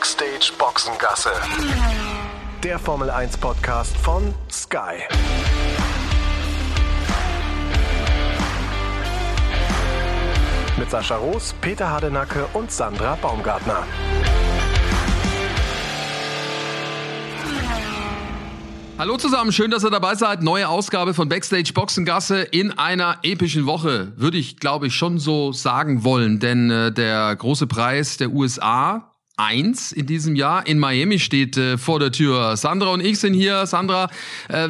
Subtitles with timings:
[0.00, 1.28] Backstage Boxengasse.
[2.64, 5.02] Der Formel 1 Podcast von Sky.
[10.78, 13.86] Mit Sascha Roos, Peter Hardenacke und Sandra Baumgartner.
[18.96, 20.42] Hallo zusammen, schön, dass ihr dabei seid.
[20.42, 25.52] Neue Ausgabe von Backstage Boxengasse in einer epischen Woche, würde ich, glaube ich, schon so
[25.52, 26.38] sagen wollen.
[26.38, 29.09] Denn äh, der große Preis der USA,
[29.40, 32.56] eins in diesem Jahr, in Miami steht äh, vor der Tür.
[32.56, 33.66] Sandra und ich sind hier.
[33.66, 34.10] Sandra,
[34.48, 34.68] äh,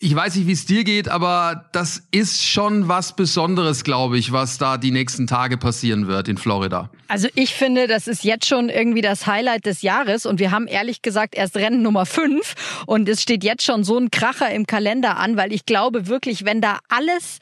[0.00, 4.30] ich weiß nicht, wie es dir geht, aber das ist schon was Besonderes, glaube ich,
[4.30, 6.90] was da die nächsten Tage passieren wird in Florida.
[7.08, 10.68] Also ich finde, das ist jetzt schon irgendwie das Highlight des Jahres und wir haben
[10.68, 12.54] ehrlich gesagt erst Rennen Nummer fünf
[12.86, 16.44] und es steht jetzt schon so ein Kracher im Kalender an, weil ich glaube wirklich,
[16.44, 17.38] wenn da alles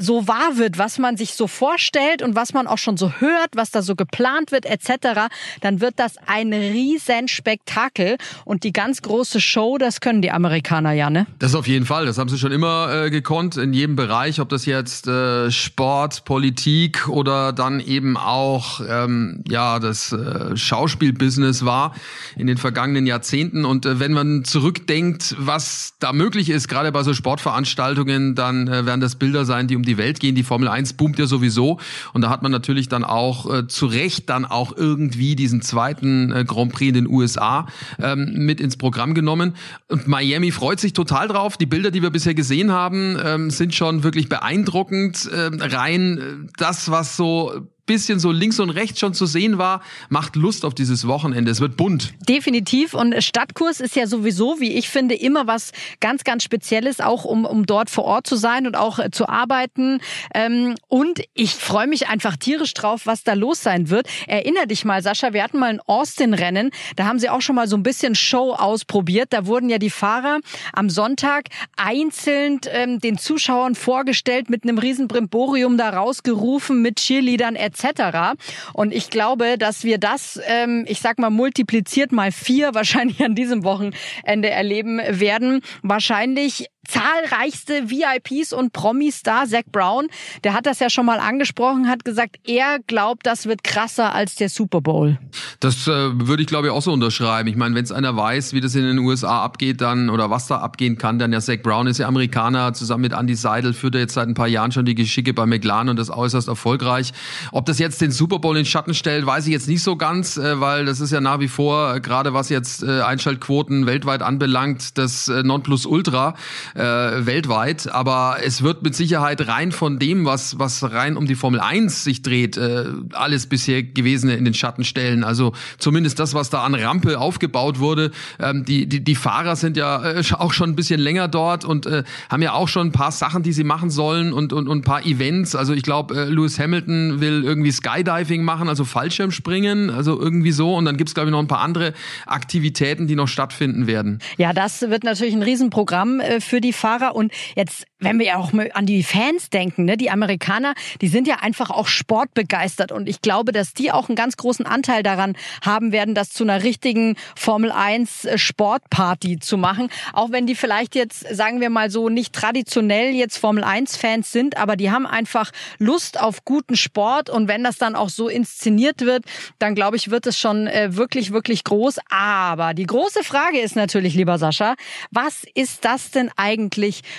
[0.00, 3.50] so wahr wird, was man sich so vorstellt und was man auch schon so hört,
[3.54, 5.28] was da so geplant wird etc.,
[5.60, 10.92] dann wird das ein riesen Spektakel und die ganz große Show, das können die Amerikaner
[10.92, 11.26] ja, ne?
[11.38, 14.48] Das auf jeden Fall, das haben sie schon immer äh, gekonnt in jedem Bereich, ob
[14.48, 21.94] das jetzt äh, Sport, Politik oder dann eben auch ähm, ja das äh, Schauspielbusiness war
[22.36, 27.02] in den vergangenen Jahrzehnten und äh, wenn man zurückdenkt, was da möglich ist, gerade bei
[27.02, 30.34] so Sportveranstaltungen, dann äh, werden das Bilder sein, die um die die Welt gehen.
[30.34, 31.78] Die Formel 1 boomt ja sowieso.
[32.12, 36.32] Und da hat man natürlich dann auch äh, zu Recht dann auch irgendwie diesen zweiten
[36.32, 37.66] äh, Grand Prix in den USA
[38.00, 39.54] ähm, mit ins Programm genommen.
[39.88, 41.56] Und Miami freut sich total drauf.
[41.56, 45.28] Die Bilder, die wir bisher gesehen haben, ähm, sind schon wirklich beeindruckend.
[45.34, 49.82] Ähm, rein äh, das, was so bisschen so links und rechts schon zu sehen war,
[50.10, 51.50] macht Lust auf dieses Wochenende.
[51.50, 52.14] Es wird bunt.
[52.28, 52.94] Definitiv.
[52.94, 57.44] Und Stadtkurs ist ja sowieso, wie ich finde, immer was ganz, ganz Spezielles, auch um,
[57.44, 59.98] um dort vor Ort zu sein und auch äh, zu arbeiten.
[60.32, 64.06] Ähm, und ich freue mich einfach tierisch drauf, was da los sein wird.
[64.28, 66.70] Erinner dich mal, Sascha, wir hatten mal ein Austin-Rennen.
[66.94, 69.32] Da haben sie auch schon mal so ein bisschen Show ausprobiert.
[69.32, 70.38] Da wurden ja die Fahrer
[70.72, 71.46] am Sonntag
[71.76, 78.40] einzeln ähm, den Zuschauern vorgestellt, mit einem riesen Brimborium da rausgerufen, mit Cheerleadern etc etc.
[78.72, 83.34] Und ich glaube, dass wir das, ähm, ich sag mal, multipliziert mal vier wahrscheinlich an
[83.34, 85.62] diesem Wochenende erleben werden.
[85.82, 89.46] Wahrscheinlich zahlreichste VIPs und Promis da.
[89.46, 90.08] Zach Brown,
[90.44, 94.34] der hat das ja schon mal angesprochen, hat gesagt, er glaubt, das wird krasser als
[94.34, 95.18] der Super Bowl.
[95.60, 97.48] Das äh, würde ich glaube ich auch so unterschreiben.
[97.48, 100.46] Ich meine, wenn es einer weiß, wie das in den USA abgeht, dann oder was
[100.46, 103.94] da abgehen kann, dann ja Zach Brown ist ja Amerikaner, zusammen mit Andy Seidel führt
[103.94, 107.12] er jetzt seit ein paar Jahren schon die Geschicke bei McLaren und das äußerst erfolgreich.
[107.52, 110.36] Ob das jetzt den Super Bowl in Schatten stellt, weiß ich jetzt nicht so ganz,
[110.36, 114.22] äh, weil das ist ja nach wie vor, äh, gerade was jetzt äh, Einschaltquoten weltweit
[114.22, 116.34] anbelangt, das äh, Nonplusultra
[116.80, 117.92] äh, weltweit.
[117.92, 122.04] Aber es wird mit Sicherheit rein von dem, was, was rein um die Formel 1
[122.04, 125.22] sich dreht, äh, alles bisher gewesene in den Schatten stellen.
[125.22, 128.10] Also zumindest das, was da an Rampe aufgebaut wurde.
[128.38, 131.86] Ähm, die, die, die Fahrer sind ja äh, auch schon ein bisschen länger dort und
[131.86, 134.78] äh, haben ja auch schon ein paar Sachen, die sie machen sollen und, und, und
[134.78, 135.54] ein paar Events.
[135.54, 140.74] Also ich glaube, äh, Lewis Hamilton will irgendwie Skydiving machen, also Fallschirmspringen, also irgendwie so.
[140.74, 141.92] Und dann gibt's glaube ich, noch ein paar andere
[142.26, 144.20] Aktivitäten, die noch stattfinden werden.
[144.38, 147.14] Ja, das wird natürlich ein Riesenprogramm äh, für die Fahrer.
[147.14, 151.08] Und jetzt, wenn wir ja auch mal an die Fans denken, ne, die Amerikaner, die
[151.08, 152.92] sind ja einfach auch sportbegeistert.
[152.92, 156.44] Und ich glaube, dass die auch einen ganz großen Anteil daran haben werden, das zu
[156.44, 159.88] einer richtigen Formel 1 äh, Sportparty zu machen.
[160.12, 164.32] Auch wenn die vielleicht jetzt, sagen wir mal so, nicht traditionell jetzt Formel 1 Fans
[164.32, 167.30] sind, aber die haben einfach Lust auf guten Sport.
[167.30, 169.24] Und wenn das dann auch so inszeniert wird,
[169.58, 171.98] dann glaube ich, wird es schon äh, wirklich, wirklich groß.
[172.10, 174.74] Aber die große Frage ist natürlich, lieber Sascha,
[175.10, 176.59] was ist das denn eigentlich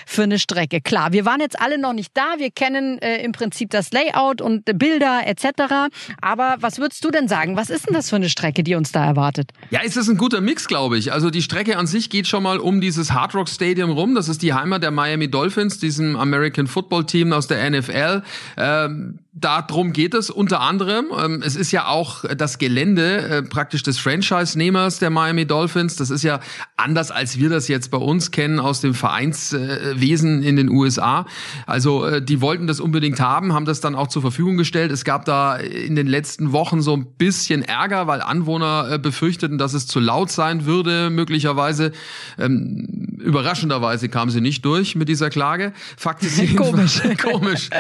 [0.05, 0.81] für eine Strecke?
[0.81, 2.35] Klar, wir waren jetzt alle noch nicht da.
[2.37, 5.89] Wir kennen äh, im Prinzip das Layout und Bilder etc.
[6.21, 7.55] Aber was würdest du denn sagen?
[7.55, 9.51] Was ist denn das für eine Strecke, die uns da erwartet?
[9.69, 11.11] Ja, es ist ein guter Mix, glaube ich.
[11.11, 14.13] Also die Strecke an sich geht schon mal um dieses Hard Rock Stadium rum.
[14.15, 18.23] Das ist die Heimat der Miami Dolphins, diesem American Football Team aus der NFL.
[18.57, 21.05] Ähm, Darum geht es unter anderem.
[21.17, 25.95] Ähm, es ist ja auch das Gelände äh, praktisch des Franchise-Nehmers der Miami Dolphins.
[25.95, 26.41] Das ist ja
[26.75, 31.25] anders, als wir das jetzt bei uns kennen aus dem Vereinswesen in den USA.
[31.65, 34.91] Also äh, die wollten das unbedingt haben, haben das dann auch zur Verfügung gestellt.
[34.91, 39.57] Es gab da in den letzten Wochen so ein bisschen Ärger, weil Anwohner äh, befürchteten,
[39.57, 41.93] dass es zu laut sein würde, möglicherweise.
[42.37, 45.71] Ähm, überraschenderweise kam sie nicht durch mit dieser Klage.
[45.95, 47.01] Fakt ist komisch.
[47.21, 47.69] komisch.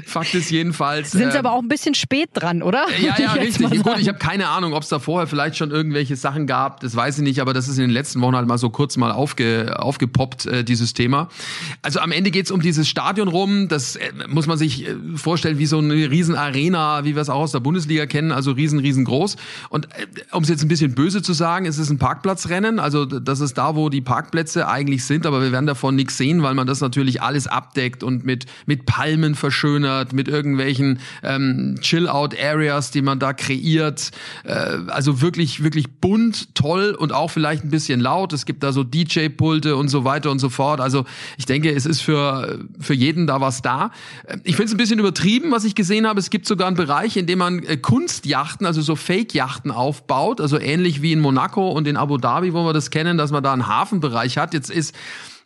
[0.00, 1.12] ähm, Fakt ist jedenfalls.
[1.12, 2.86] Sind sie äh, aber auch ein bisschen spät dran, oder?
[3.00, 3.82] Ja, ja, richtig.
[3.82, 6.80] Gut, ich habe keine Ahnung, ob es da vorher vielleicht schon irgendwelche Sachen gab.
[6.80, 8.96] Das weiß ich nicht, aber das ist in den letzten Wochen halt mal so kurz
[8.96, 11.28] mal aufge, aufgepoppt, äh, dieses Thema.
[11.82, 13.68] Also am Ende geht's um dieses Stadion rum.
[13.68, 17.28] Das äh, muss man sich äh, vorstellen wie so eine riesen Arena, wie wir es
[17.28, 19.36] auch aus der Bundesliga kennen, also riesen, riesengroß.
[19.68, 22.78] Und äh, um es jetzt ein bisschen böse zu sagen, es ist ein Parkplatzrennen.
[22.78, 26.42] Also das ist da, wo die Parkplätze eigentlich sind, aber wir werden davon nichts sehen,
[26.42, 32.90] weil man das natürlich alles abdeckt und mit, mit Palmen verschönert, mit irgendwelchen ähm, Chill-Out-Areas,
[32.90, 34.10] die man da kreiert.
[34.44, 34.54] Äh,
[34.88, 38.32] also wirklich, wirklich bunt, toll und auch vielleicht ein bisschen laut.
[38.32, 40.80] Es gibt da so DJ-Pulte und so weiter und so fort.
[40.80, 41.04] Also
[41.36, 43.90] ich denke, es ist für, für jeden da was da.
[44.44, 46.20] Ich finde es ein bisschen übertrieben, was ich gesehen habe.
[46.20, 50.58] Es gibt sogar einen Bereich, in dem man äh, Kunstjachten, also so Fake-Yachten aufbaut, also
[50.58, 53.52] ähnlich wie in Monaco und in Abu Dhabi, wo wir das kennen, dass man da
[53.52, 54.54] einen Hafenbereich hat.
[54.54, 54.94] Jetzt ist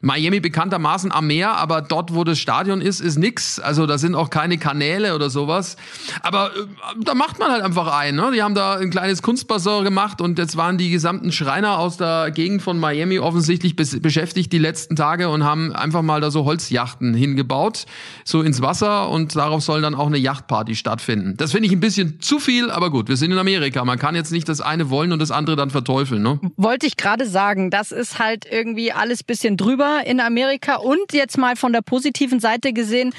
[0.04, 3.58] Miami bekanntermaßen am Meer, aber dort, wo das Stadion ist, ist nix.
[3.58, 5.76] Also da sind auch keine Kanäle oder sowas.
[6.22, 6.66] Aber äh,
[7.02, 8.14] da macht man halt einfach ein.
[8.14, 8.30] Ne?
[8.34, 12.30] Die haben da ein kleines Kunstbassin gemacht und jetzt waren die gesamten Schreiner aus der
[12.30, 17.14] Gegend von Miami offensichtlich beschäftigt die letzten Tage und haben einfach mal da so Holzjachten
[17.14, 17.86] hingebaut,
[18.24, 21.34] so ins Wasser und darauf soll dann auch eine Yachtparty stattfinden.
[21.38, 23.82] Das finde ich ein bisschen zu viel, aber gut, wir sind in Amerika.
[23.84, 26.22] Man kann jetzt nicht das eine wollen und das andere dann verteufeln.
[26.22, 26.38] Ne?
[26.56, 31.38] Wollte ich gerade sagen, das ist halt irgendwie alles bisschen drüber in Amerika und jetzt
[31.38, 33.12] mal von der positiven Seite gesehen,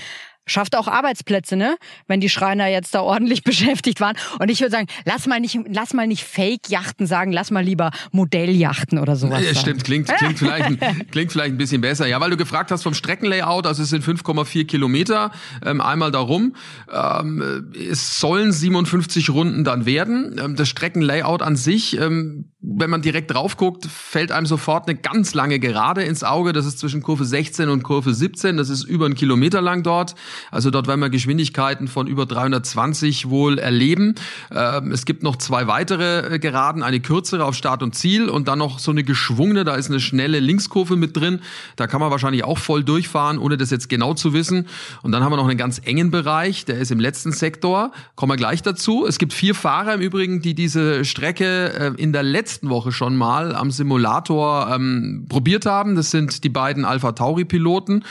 [0.48, 1.77] schafft auch Arbeitsplätze, ne?
[2.07, 4.16] Wenn die Schreiner jetzt da ordentlich beschäftigt waren.
[4.39, 7.92] Und ich würde sagen, lass mal nicht, lass mal nicht Fake-Yachten sagen, lass mal lieber
[8.12, 9.44] Modelljachten oder sowas.
[9.44, 12.07] Ja, stimmt, klingt, klingt, vielleicht, klingt vielleicht ein bisschen besser.
[12.07, 15.31] Ja, weil du gefragt hast vom Streckenlayout, also es sind 5,4 Kilometer,
[15.66, 16.56] ähm, einmal darum.
[16.92, 20.39] Ähm, es sollen 57 Runden dann werden.
[20.44, 24.97] Ähm, das Streckenlayout an sich, ähm, wenn man direkt drauf guckt, fällt einem sofort eine
[24.97, 26.51] ganz lange Gerade ins Auge.
[26.51, 28.57] Das ist zwischen Kurve 16 und Kurve 17.
[28.57, 30.15] Das ist über einen Kilometer lang dort.
[30.51, 34.15] Also dort werden wir Geschwindigkeiten von über 320 wohl erleben.
[34.51, 38.47] Ähm, es gibt noch zwei weitere äh, Geraden, eine kürzere auf Start und Ziel und
[38.47, 41.41] dann noch so eine geschwungene, da ist eine schnelle Linkskurve mit drin.
[41.75, 44.67] Da kann man wahrscheinlich auch voll durchfahren, ohne das jetzt genau zu wissen.
[45.03, 47.91] Und dann haben wir noch einen ganz engen Bereich, der ist im letzten Sektor.
[48.15, 49.06] Kommen wir gleich dazu.
[49.06, 53.15] Es gibt vier Fahrer im Übrigen, die diese Strecke äh, in der letzten Woche schon
[53.15, 55.95] mal am Simulator ähm, probiert haben.
[55.95, 58.03] Das sind die beiden Alpha Tauri Piloten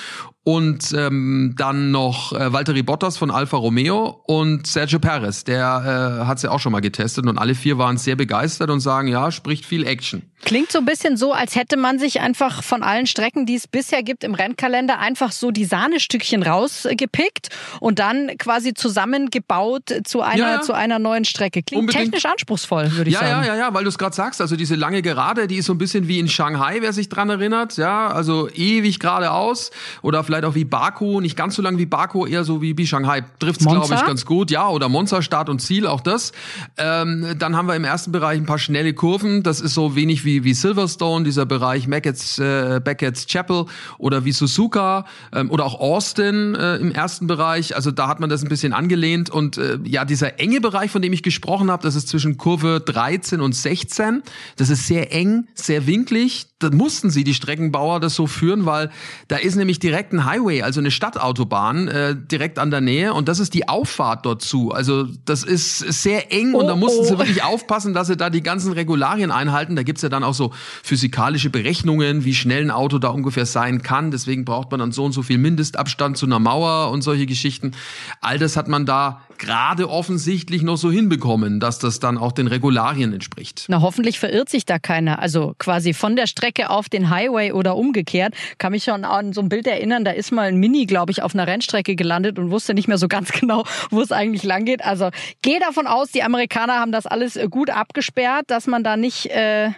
[0.45, 6.27] und ähm, dann noch äh, Valtteri Bottas von Alfa Romeo und Sergio Perez, der äh,
[6.27, 9.09] hat sie ja auch schon mal getestet und alle vier waren sehr begeistert und sagen,
[9.09, 10.23] ja, spricht viel Action.
[10.45, 13.67] Klingt so ein bisschen so, als hätte man sich einfach von allen Strecken, die es
[13.67, 17.49] bisher gibt im Rennkalender, einfach so die Sahnestückchen rausgepickt
[17.81, 20.61] und dann quasi zusammengebaut zu einer, ja, ja.
[20.61, 21.63] zu einer neuen Strecke.
[21.63, 22.13] Klingt Unbedingt.
[22.13, 23.47] technisch anspruchsvoll, würde ich ja, sagen.
[23.47, 25.73] Ja, ja, ja, weil du es gerade sagst, also diese lange Gerade, die ist so
[25.73, 29.71] ein bisschen wie in Shanghai, wer sich dran erinnert, ja, also ewig geradeaus
[30.03, 32.77] oder vielleicht vielleicht auch wie Baku, nicht ganz so lang wie Baku, eher so wie,
[32.77, 33.25] wie Shanghai.
[33.39, 34.51] Trifft's, glaube ich, ganz gut.
[34.51, 36.33] Ja, oder Monza, Start und Ziel, auch das.
[36.77, 39.43] Ähm, dann haben wir im ersten Bereich ein paar schnelle Kurven.
[39.43, 43.67] Das ist so wenig wie, wie Silverstone, dieser Bereich Beckett's, äh, Beckett's Chapel
[43.99, 47.77] oder wie Suzuka ähm, oder auch Austin äh, im ersten Bereich.
[47.77, 49.31] Also da hat man das ein bisschen angelehnt.
[49.31, 52.83] Und äh, ja, dieser enge Bereich, von dem ich gesprochen habe, das ist zwischen Kurve
[52.85, 54.23] 13 und 16.
[54.57, 56.47] Das ist sehr eng, sehr winklig.
[56.59, 58.91] Da mussten sie, die Streckenbauer, das so führen, weil
[59.29, 63.29] da ist nämlich direkt ein Highway, also eine Stadtautobahn äh, direkt an der Nähe und
[63.29, 64.73] das ist die Auffahrt dort zu.
[64.73, 67.05] Also das ist sehr eng oh, und da mussten oh.
[67.05, 69.77] sie wirklich aufpassen, dass sie da die ganzen Regularien einhalten.
[69.77, 73.83] Da gibt's ja dann auch so physikalische Berechnungen, wie schnell ein Auto da ungefähr sein
[73.83, 74.11] kann.
[74.11, 77.73] Deswegen braucht man dann so und so viel Mindestabstand zu einer Mauer und solche Geschichten.
[78.21, 82.47] All das hat man da gerade offensichtlich noch so hinbekommen, dass das dann auch den
[82.47, 83.67] Regularien entspricht.
[83.69, 85.19] Na, hoffentlich verirrt sich da keiner.
[85.19, 88.35] Also quasi von der Strecke auf den Highway oder umgekehrt.
[88.59, 91.23] Kann mich schon an so ein Bild erinnern, da ist mal ein Mini, glaube ich,
[91.23, 94.65] auf einer Rennstrecke gelandet und wusste nicht mehr so ganz genau, wo es eigentlich lang
[94.65, 94.85] geht.
[94.85, 95.11] Also
[95.43, 99.27] gehe davon aus, die Amerikaner haben das alles äh, gut abgesperrt, dass man da nicht
[99.27, 99.71] äh,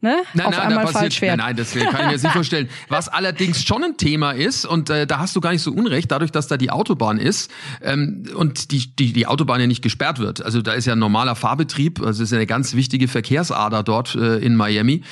[0.00, 1.38] ne, nein, auf nein, einmal falsch fährt.
[1.38, 2.68] Nein, nein, das kann ich mir jetzt nicht vorstellen.
[2.88, 6.10] Was allerdings schon ein Thema ist, und äh, da hast du gar nicht so unrecht,
[6.10, 7.50] dadurch, dass da die Autobahn ist
[7.82, 10.44] ähm, und die, die, die Autobahn ja nicht gesperrt wird.
[10.44, 14.14] Also da ist ja ein normaler Fahrbetrieb, also ist ja eine ganz wichtige Verkehrsader dort
[14.14, 15.02] äh, in Miami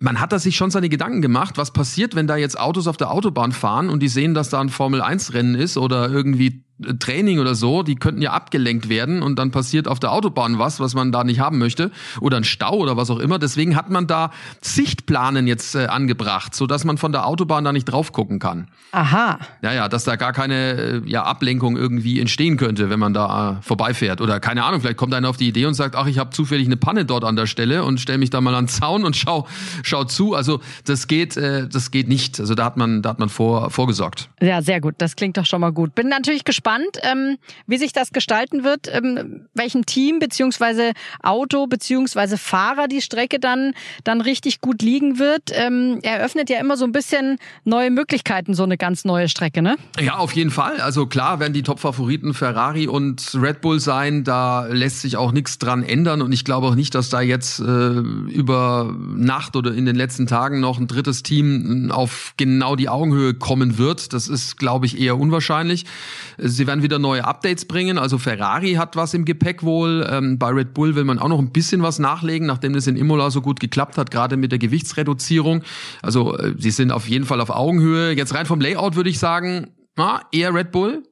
[0.00, 2.96] man hat da sich schon seine Gedanken gemacht, was passiert, wenn da jetzt Autos auf
[2.96, 6.62] der Autobahn fahren und die sehen, dass da ein Formel-1-Rennen ist oder irgendwie
[6.98, 10.78] Training oder so, die könnten ja abgelenkt werden und dann passiert auf der Autobahn was,
[10.78, 13.38] was man da nicht haben möchte oder ein Stau oder was auch immer.
[13.38, 14.30] Deswegen hat man da
[14.60, 18.68] Sichtplanen jetzt äh, angebracht, so dass man von der Autobahn da nicht drauf gucken kann.
[18.92, 19.40] Aha.
[19.62, 23.58] Ja, ja, dass da gar keine äh, ja, Ablenkung irgendwie entstehen könnte, wenn man da
[23.58, 26.18] äh, vorbeifährt oder keine Ahnung, vielleicht kommt einer auf die Idee und sagt, ach, ich
[26.18, 28.68] habe zufällig eine Panne dort an der Stelle und stell mich da mal an den
[28.68, 29.48] Zaun und schau
[29.82, 30.34] schau zu.
[30.34, 32.38] Also, das geht äh, das geht nicht.
[32.38, 34.28] Also, da hat man da hat man vor vorgesorgt.
[34.40, 34.94] Ja, sehr gut.
[34.98, 35.94] Das klingt doch schon mal gut.
[35.94, 41.66] Bin natürlich gespannt gespannt, ähm, wie sich das gestalten wird, ähm, welchem Team beziehungsweise Auto
[41.66, 43.72] beziehungsweise Fahrer die Strecke dann
[44.04, 45.50] dann richtig gut liegen wird.
[45.52, 49.76] Ähm, eröffnet ja immer so ein bisschen neue Möglichkeiten, so eine ganz neue Strecke, ne?
[49.98, 50.80] Ja, auf jeden Fall.
[50.80, 54.24] Also klar werden die Top-Favoriten Ferrari und Red Bull sein.
[54.24, 57.60] Da lässt sich auch nichts dran ändern und ich glaube auch nicht, dass da jetzt
[57.60, 62.88] äh, über Nacht oder in den letzten Tagen noch ein drittes Team auf genau die
[62.88, 64.12] Augenhöhe kommen wird.
[64.12, 65.86] Das ist, glaube ich, eher unwahrscheinlich.
[66.58, 67.98] Sie werden wieder neue Updates bringen.
[67.98, 70.06] Also Ferrari hat was im Gepäck wohl.
[70.10, 72.96] Ähm, bei Red Bull will man auch noch ein bisschen was nachlegen, nachdem das in
[72.96, 75.62] Imola so gut geklappt hat, gerade mit der Gewichtsreduzierung.
[76.02, 78.12] Also äh, sie sind auf jeden Fall auf Augenhöhe.
[78.12, 81.04] Jetzt rein vom Layout würde ich sagen, na, eher Red Bull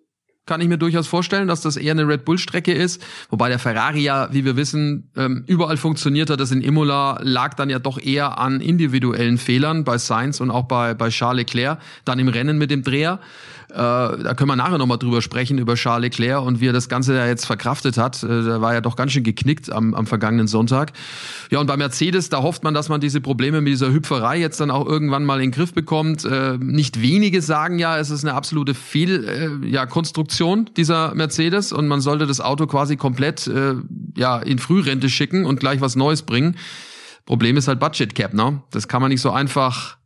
[0.46, 3.04] kann ich mir durchaus vorstellen, dass das eher eine Red Bull-Strecke ist.
[3.30, 6.40] Wobei der Ferrari ja, wie wir wissen, ähm, überall funktioniert hat.
[6.40, 10.64] Das in Imola lag dann ja doch eher an individuellen Fehlern bei Sainz und auch
[10.64, 13.20] bei, bei Charles Leclerc, dann im Rennen mit dem Dreher.
[13.70, 16.88] Äh, da können wir nachher nochmal drüber sprechen, über Charles Leclerc und wie er das
[16.88, 18.22] Ganze da jetzt verkraftet hat.
[18.22, 20.92] Äh, der war ja doch ganz schön geknickt am, am vergangenen Sonntag.
[21.50, 24.60] Ja, und bei Mercedes, da hofft man, dass man diese Probleme mit dieser Hüpferei jetzt
[24.60, 26.24] dann auch irgendwann mal in den Griff bekommt.
[26.24, 31.72] Äh, nicht wenige sagen ja, es ist eine absolute Fehlkonstruktion äh, ja, Konstruktion dieser Mercedes
[31.72, 33.50] und man sollte das Auto quasi komplett
[34.16, 36.56] ja, in Frührente schicken und gleich was Neues bringen.
[37.26, 38.62] Problem ist halt Budget Cap, ne?
[38.70, 39.96] Das kann man nicht so einfach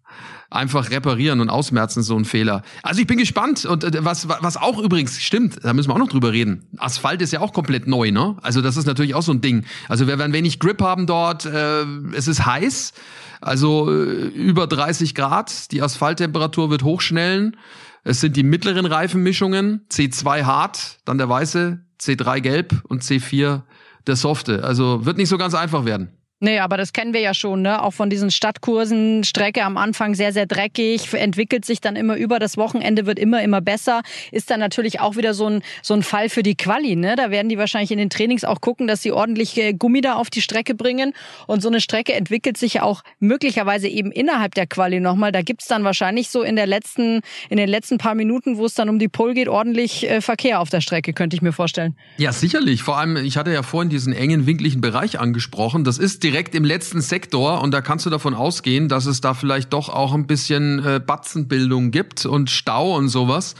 [0.50, 2.62] einfach reparieren und ausmerzen, so ein Fehler.
[2.82, 3.64] Also ich bin gespannt.
[3.64, 6.66] Und äh, was, was auch übrigens stimmt, da müssen wir auch noch drüber reden.
[6.76, 8.36] Asphalt ist ja auch komplett neu, ne?
[8.42, 9.64] Also das ist natürlich auch so ein Ding.
[9.88, 11.46] Also wir werden wenig Grip haben dort.
[11.46, 12.92] Äh, es ist heiß,
[13.40, 15.70] also äh, über 30 Grad.
[15.70, 17.56] Die Asphalttemperatur wird hochschnellen.
[18.02, 23.62] Es sind die mittleren Reifenmischungen, C2 hart, dann der weiße, C3 gelb und C4
[24.06, 24.64] der softe.
[24.64, 26.08] Also wird nicht so ganz einfach werden.
[26.42, 27.82] Nee, aber das kennen wir ja schon, ne?
[27.82, 32.38] Auch von diesen Stadtkursen, Strecke am Anfang sehr, sehr dreckig, entwickelt sich dann immer über
[32.38, 34.00] das Wochenende, wird immer, immer besser.
[34.32, 37.14] Ist dann natürlich auch wieder so ein, so ein Fall für die Quali, ne?
[37.14, 40.14] Da werden die wahrscheinlich in den Trainings auch gucken, dass sie ordentlich äh, Gummi da
[40.14, 41.12] auf die Strecke bringen.
[41.46, 45.32] Und so eine Strecke entwickelt sich ja auch möglicherweise eben innerhalb der Quali nochmal.
[45.32, 47.20] Da gibt's dann wahrscheinlich so in der letzten,
[47.50, 50.60] in den letzten paar Minuten, wo es dann um die Pole geht, ordentlich äh, Verkehr
[50.60, 51.98] auf der Strecke, könnte ich mir vorstellen.
[52.16, 52.82] Ja, sicherlich.
[52.82, 55.84] Vor allem, ich hatte ja vorhin diesen engen, winkligen Bereich angesprochen.
[55.84, 59.34] Das ist direkt im letzten Sektor und da kannst du davon ausgehen, dass es da
[59.34, 63.56] vielleicht doch auch ein bisschen äh, Batzenbildung gibt und Stau und sowas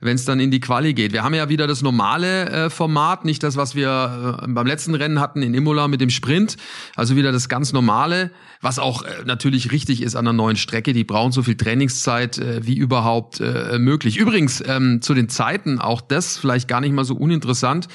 [0.00, 1.12] wenn es dann in die Quali geht.
[1.12, 4.94] Wir haben ja wieder das normale äh, Format, nicht das, was wir äh, beim letzten
[4.94, 6.56] Rennen hatten in Imola mit dem Sprint,
[6.96, 8.30] also wieder das ganz normale,
[8.62, 10.92] was auch äh, natürlich richtig ist an der neuen Strecke.
[10.92, 14.16] Die brauchen so viel Trainingszeit äh, wie überhaupt äh, möglich.
[14.16, 17.88] Übrigens ähm, zu den Zeiten auch das vielleicht gar nicht mal so uninteressant.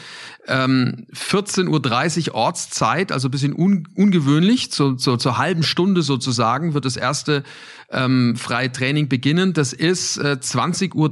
[0.47, 6.85] Ähm, 14.30 Uhr Ortszeit, also bisschen un ungewöhnlich, zu, zu, zur halben Stunde sozusagen wird
[6.85, 7.43] das erste
[7.91, 9.53] ähm, freie Training beginnen.
[9.53, 11.09] Das ist äh, 20.30 Uhr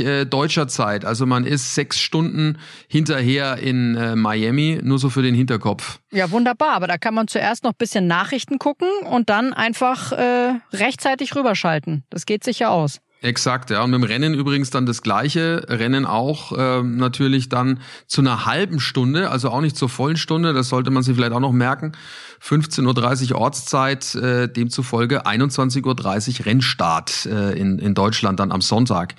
[0.00, 1.04] äh, deutscher Zeit.
[1.04, 2.58] Also man ist sechs Stunden
[2.88, 6.00] hinterher in äh, Miami, nur so für den Hinterkopf.
[6.12, 6.74] Ja, wunderbar.
[6.74, 12.04] Aber da kann man zuerst noch bisschen Nachrichten gucken und dann einfach äh, rechtzeitig rüberschalten.
[12.10, 13.00] Das geht sicher aus.
[13.24, 13.82] Exakt, ja.
[13.82, 15.64] Und mit dem Rennen übrigens dann das gleiche.
[15.66, 20.52] Rennen auch äh, natürlich dann zu einer halben Stunde, also auch nicht zur vollen Stunde.
[20.52, 21.92] Das sollte man sich vielleicht auch noch merken.
[22.42, 29.14] 15.30 Uhr Ortszeit, äh, demzufolge 21.30 Uhr Rennstart äh, in, in Deutschland dann am Sonntag.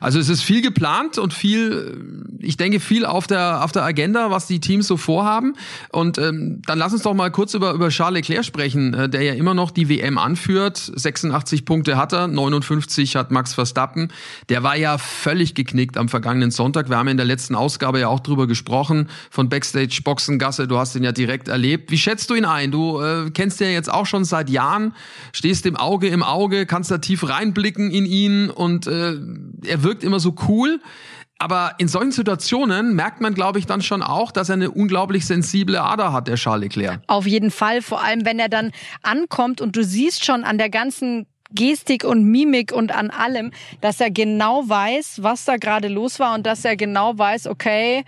[0.00, 4.30] Also es ist viel geplant und viel, ich denke, viel auf der, auf der Agenda,
[4.30, 5.56] was die Teams so vorhaben.
[5.90, 9.22] Und ähm, dann lass uns doch mal kurz über, über Charles Leclerc sprechen, äh, der
[9.22, 10.76] ja immer noch die WM anführt.
[10.94, 14.12] 86 Punkte hat er, 59 hat Max Verstappen.
[14.48, 16.88] Der war ja völlig geknickt am vergangenen Sonntag.
[16.88, 20.68] Wir haben in der letzten Ausgabe ja auch drüber gesprochen, von Backstage Boxengasse.
[20.68, 21.90] Du hast ihn ja direkt erlebt.
[21.90, 22.70] Wie schätzt du ihn ein?
[22.70, 24.94] Du äh, kennst den jetzt auch schon seit Jahren,
[25.32, 29.14] stehst dem Auge im Auge, kannst da tief reinblicken in ihn und äh,
[29.64, 30.80] er wirkt immer so cool.
[31.40, 35.24] Aber in solchen Situationen merkt man, glaube ich, dann schon auch, dass er eine unglaublich
[35.24, 37.00] sensible Ader hat, der Charles Leclerc.
[37.06, 40.68] Auf jeden Fall, vor allem wenn er dann ankommt und du siehst schon an der
[40.68, 46.18] ganzen Gestik und Mimik und an allem, dass er genau weiß, was da gerade los
[46.18, 48.04] war und dass er genau weiß, okay,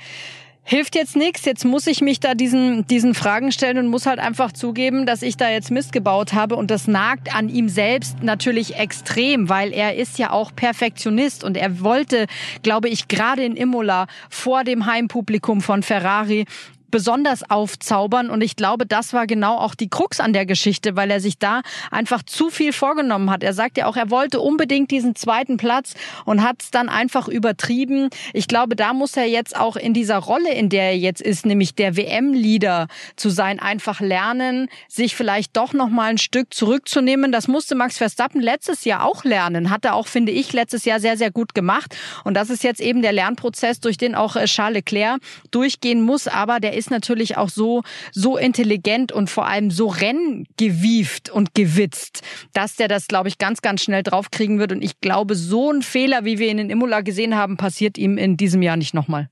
[0.64, 1.44] hilft jetzt nichts.
[1.44, 5.22] Jetzt muss ich mich da diesen, diesen Fragen stellen und muss halt einfach zugeben, dass
[5.22, 6.56] ich da jetzt Mist gebaut habe.
[6.56, 11.56] Und das nagt an ihm selbst natürlich extrem, weil er ist ja auch Perfektionist und
[11.56, 12.26] er wollte,
[12.62, 16.46] glaube ich, gerade in Imola vor dem Heimpublikum von Ferrari
[16.92, 18.30] besonders aufzaubern.
[18.30, 21.38] Und ich glaube, das war genau auch die Krux an der Geschichte, weil er sich
[21.38, 23.42] da einfach zu viel vorgenommen hat.
[23.42, 25.94] Er sagt ja auch, er wollte unbedingt diesen zweiten Platz
[26.24, 28.10] und hat es dann einfach übertrieben.
[28.32, 31.46] Ich glaube, da muss er jetzt auch in dieser Rolle, in der er jetzt ist,
[31.46, 37.32] nämlich der WM-Leader zu sein, einfach lernen, sich vielleicht doch noch mal ein Stück zurückzunehmen.
[37.32, 39.70] Das musste Max Verstappen letztes Jahr auch lernen.
[39.70, 41.96] Hat er auch, finde ich, letztes Jahr sehr, sehr gut gemacht.
[42.24, 45.20] Und das ist jetzt eben der Lernprozess, durch den auch äh, Charles Leclerc
[45.50, 46.28] durchgehen muss.
[46.28, 52.22] Aber der ist natürlich auch so, so intelligent und vor allem so renngewieft und gewitzt,
[52.52, 54.72] dass der das, glaube ich, ganz, ganz schnell draufkriegen wird.
[54.72, 58.18] Und ich glaube, so ein Fehler, wie wir ihn in Imola gesehen haben, passiert ihm
[58.18, 59.28] in diesem Jahr nicht nochmal.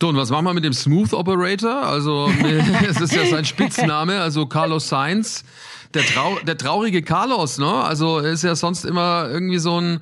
[0.00, 1.82] So, und was machen wir mit dem Smooth Operator?
[1.82, 2.30] Also,
[2.88, 5.44] es ist ja sein Spitzname, also Carlos Sainz.
[5.94, 7.72] Der, Trau der traurige Carlos, ne?
[7.72, 10.00] Also, er ist ja sonst immer irgendwie so ein,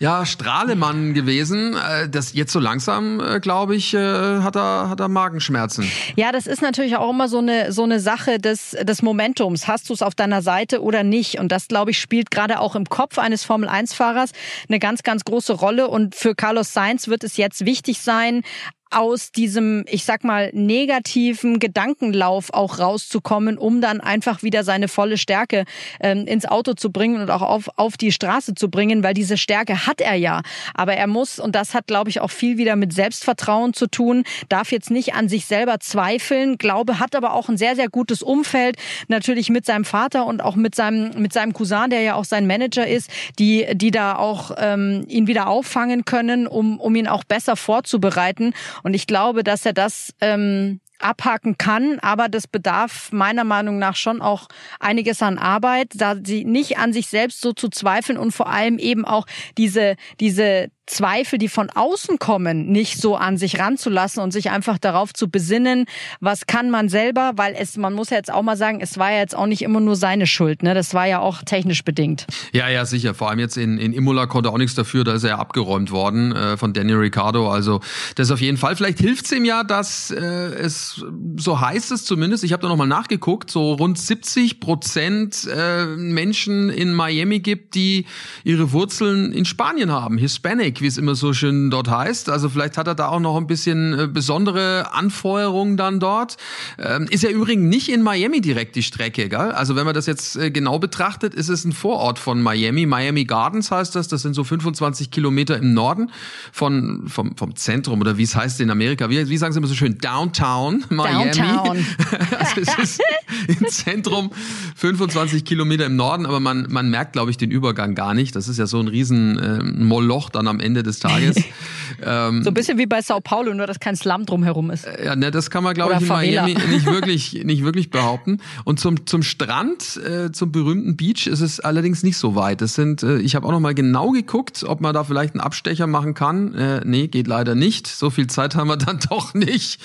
[0.00, 1.76] ja, Strahlemann gewesen.
[1.76, 5.90] Äh, das jetzt so langsam, äh, glaube ich, äh, hat er, hat er Magenschmerzen.
[6.16, 9.68] Ja, das ist natürlich auch immer so eine, so eine Sache des, des Momentums.
[9.68, 11.38] Hast du es auf deiner Seite oder nicht?
[11.38, 14.30] Und das, glaube ich, spielt gerade auch im Kopf eines Formel-1-Fahrers
[14.68, 15.88] eine ganz, ganz große Rolle.
[15.88, 18.42] Und für Carlos Sainz wird es jetzt wichtig sein,
[18.90, 25.16] aus diesem, ich sag mal, negativen Gedankenlauf auch rauszukommen, um dann einfach wieder seine volle
[25.16, 25.64] Stärke
[26.00, 29.36] ähm, ins Auto zu bringen und auch auf, auf die Straße zu bringen, weil diese
[29.36, 30.42] Stärke hat er ja.
[30.74, 34.24] Aber er muss, und das hat, glaube ich, auch viel wieder mit Selbstvertrauen zu tun,
[34.48, 38.22] darf jetzt nicht an sich selber zweifeln, glaube, hat aber auch ein sehr, sehr gutes
[38.22, 38.76] Umfeld,
[39.08, 42.46] natürlich mit seinem Vater und auch mit seinem, mit seinem Cousin, der ja auch sein
[42.46, 47.24] Manager ist, die, die da auch ähm, ihn wieder auffangen können, um, um ihn auch
[47.24, 48.52] besser vorzubereiten.
[48.82, 53.96] Und ich glaube, dass er das ähm, abhaken kann, aber das bedarf meiner Meinung nach
[53.96, 58.32] schon auch einiges an Arbeit, da sie nicht an sich selbst so zu zweifeln und
[58.32, 63.60] vor allem eben auch diese diese Zweifel, die von außen kommen, nicht so an sich
[63.60, 65.86] ranzulassen und sich einfach darauf zu besinnen,
[66.18, 69.12] was kann man selber, weil es, man muss ja jetzt auch mal sagen, es war
[69.12, 70.74] ja jetzt auch nicht immer nur seine Schuld, ne?
[70.74, 72.26] Das war ja auch technisch bedingt.
[72.52, 73.14] Ja, ja, sicher.
[73.14, 75.92] Vor allem jetzt in, in Imola konnte auch nichts dafür, da ist er ja abgeräumt
[75.92, 77.48] worden äh, von Daniel Ricciardo.
[77.50, 77.80] Also
[78.16, 78.74] das auf jeden Fall.
[78.74, 81.04] Vielleicht hilft es ihm ja, dass äh, es,
[81.36, 86.68] so heißt es zumindest, ich habe da nochmal nachgeguckt, so rund 70 Prozent äh, Menschen
[86.68, 88.06] in Miami gibt, die
[88.42, 92.28] ihre Wurzeln in Spanien haben, Hispanic wie es immer so schön dort heißt.
[92.28, 96.36] Also vielleicht hat er da auch noch ein bisschen äh, besondere Anfeuerung dann dort.
[96.78, 99.52] Ähm, ist ja übrigens nicht in Miami direkt die Strecke, gell?
[99.52, 102.86] Also wenn man das jetzt äh, genau betrachtet, ist es ein Vorort von Miami.
[102.86, 104.08] Miami Gardens heißt das.
[104.08, 106.10] Das sind so 25 Kilometer im Norden
[106.52, 109.10] von, vom, vom Zentrum oder wie es heißt in Amerika.
[109.10, 109.98] Wie, wie sagen sie immer so schön?
[109.98, 111.30] Downtown Miami.
[111.32, 111.86] Downtown.
[112.38, 113.02] also es ist
[113.46, 114.30] im Zentrum
[114.76, 118.36] 25 Kilometer im Norden, aber man, man merkt, glaube ich, den Übergang gar nicht.
[118.36, 121.36] Das ist ja so ein riesen äh, Moloch dann am Ende Ende des Tages.
[122.02, 124.86] ähm, so ein bisschen wie bei Sao Paulo, nur dass kein Slum drumherum ist.
[125.04, 126.08] Ja, ne, das kann man, glaube ich, in.
[126.08, 128.38] Miami nicht wirklich, nicht wirklich behaupten.
[128.64, 132.60] Und zum, zum Strand, äh, zum berühmten Beach ist es allerdings nicht so weit.
[132.60, 135.40] Das sind, äh, ich habe auch noch mal genau geguckt, ob man da vielleicht einen
[135.40, 136.54] Abstecher machen kann.
[136.54, 137.86] Äh, nee, geht leider nicht.
[137.86, 139.80] So viel Zeit haben wir dann doch nicht.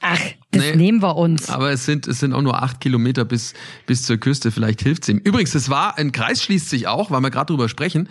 [0.00, 0.18] Ach,
[0.56, 1.50] das nee, nehmen wir uns.
[1.50, 3.54] Aber es sind, es sind auch nur acht Kilometer bis,
[3.86, 4.50] bis zur Küste.
[4.50, 5.18] Vielleicht hilft's ihm.
[5.18, 8.08] Übrigens, es war, ein Kreis schließt sich auch, weil wir gerade drüber sprechen.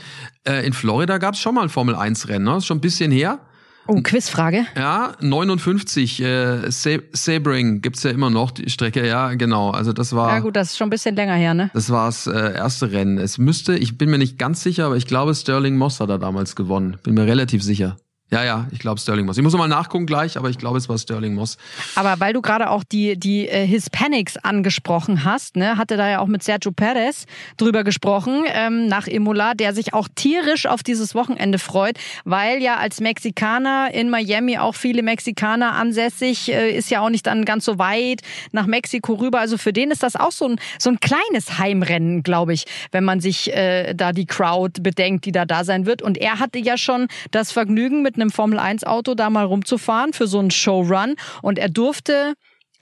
[0.48, 2.46] Äh, in Florida gab es schon mal ein Formel 1 Rennen.
[2.46, 2.52] Ne?
[2.52, 3.40] Das ist schon ein bisschen her.
[3.88, 4.66] Oh, Quizfrage.
[4.76, 9.70] Ja, 59, äh, Sebring gibt's ja immer noch, die Strecke, ja, genau.
[9.70, 10.30] Also das war.
[10.30, 11.70] Ja gut, das ist schon ein bisschen länger her, ne?
[11.74, 13.20] Das war das äh, erste Rennen.
[13.20, 16.18] Es müsste, ich bin mir nicht ganz sicher, aber ich glaube, Sterling Moss hat da
[16.18, 16.98] damals gewonnen.
[17.04, 17.98] Bin mir relativ sicher.
[18.32, 19.38] Ja, ja, ich glaube Sterling Moss.
[19.38, 21.60] Ich muss noch mal nachgucken gleich, aber ich glaube, es war Sterling Moss.
[21.94, 26.20] Aber weil du gerade auch die, die äh, Hispanics angesprochen hast, ne, hatte da ja
[26.20, 31.14] auch mit Sergio Perez drüber gesprochen, ähm, nach Imola, der sich auch tierisch auf dieses
[31.14, 37.02] Wochenende freut, weil ja als Mexikaner in Miami auch viele Mexikaner ansässig, äh, ist ja
[37.02, 39.40] auch nicht dann ganz so weit nach Mexiko rüber.
[39.40, 43.04] Also für den ist das auch so ein, so ein kleines Heimrennen, glaube ich, wenn
[43.04, 46.02] man sich äh, da die Crowd bedenkt, die da da sein wird.
[46.02, 50.28] Und er hatte ja schon das Vergnügen mit mit einem Formel-1-Auto da mal rumzufahren für
[50.28, 51.16] so einen Showrun.
[51.42, 52.36] Und er durfte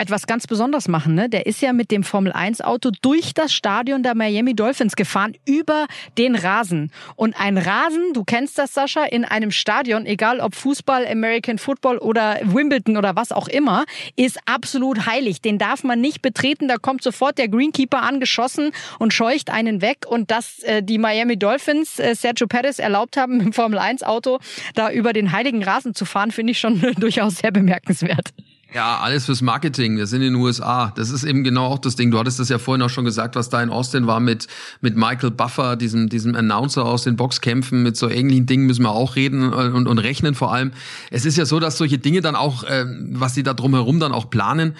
[0.03, 1.15] etwas ganz Besonderes machen.
[1.15, 1.29] Ne?
[1.29, 5.87] Der ist ja mit dem Formel-1-Auto durch das Stadion der Miami Dolphins gefahren, über
[6.17, 6.91] den Rasen.
[7.15, 11.99] Und ein Rasen, du kennst das, Sascha, in einem Stadion, egal ob Fußball, American Football
[11.99, 13.85] oder Wimbledon oder was auch immer,
[14.17, 15.41] ist absolut heilig.
[15.41, 16.67] Den darf man nicht betreten.
[16.67, 20.05] Da kommt sofort der Greenkeeper angeschossen und scheucht einen weg.
[20.05, 24.39] Und dass äh, die Miami Dolphins äh, Sergio Perez erlaubt haben, dem Formel-1-Auto
[24.75, 28.33] da über den heiligen Rasen zu fahren, finde ich schon durchaus sehr bemerkenswert.
[28.73, 29.97] Ja, alles fürs Marketing.
[29.97, 30.91] Wir sind in den USA.
[30.95, 32.09] Das ist eben genau auch das Ding.
[32.09, 34.47] Du hattest das ja vorhin auch schon gesagt, was da in Austin war mit,
[34.81, 37.83] mit Michael Buffer, diesem, diesem Announcer aus den Boxkämpfen.
[37.83, 40.71] Mit so ähnlichen Dingen müssen wir auch reden und, und rechnen vor allem.
[41.11, 44.11] Es ist ja so, dass solche Dinge dann auch, äh, was die da drumherum dann
[44.11, 44.75] auch planen,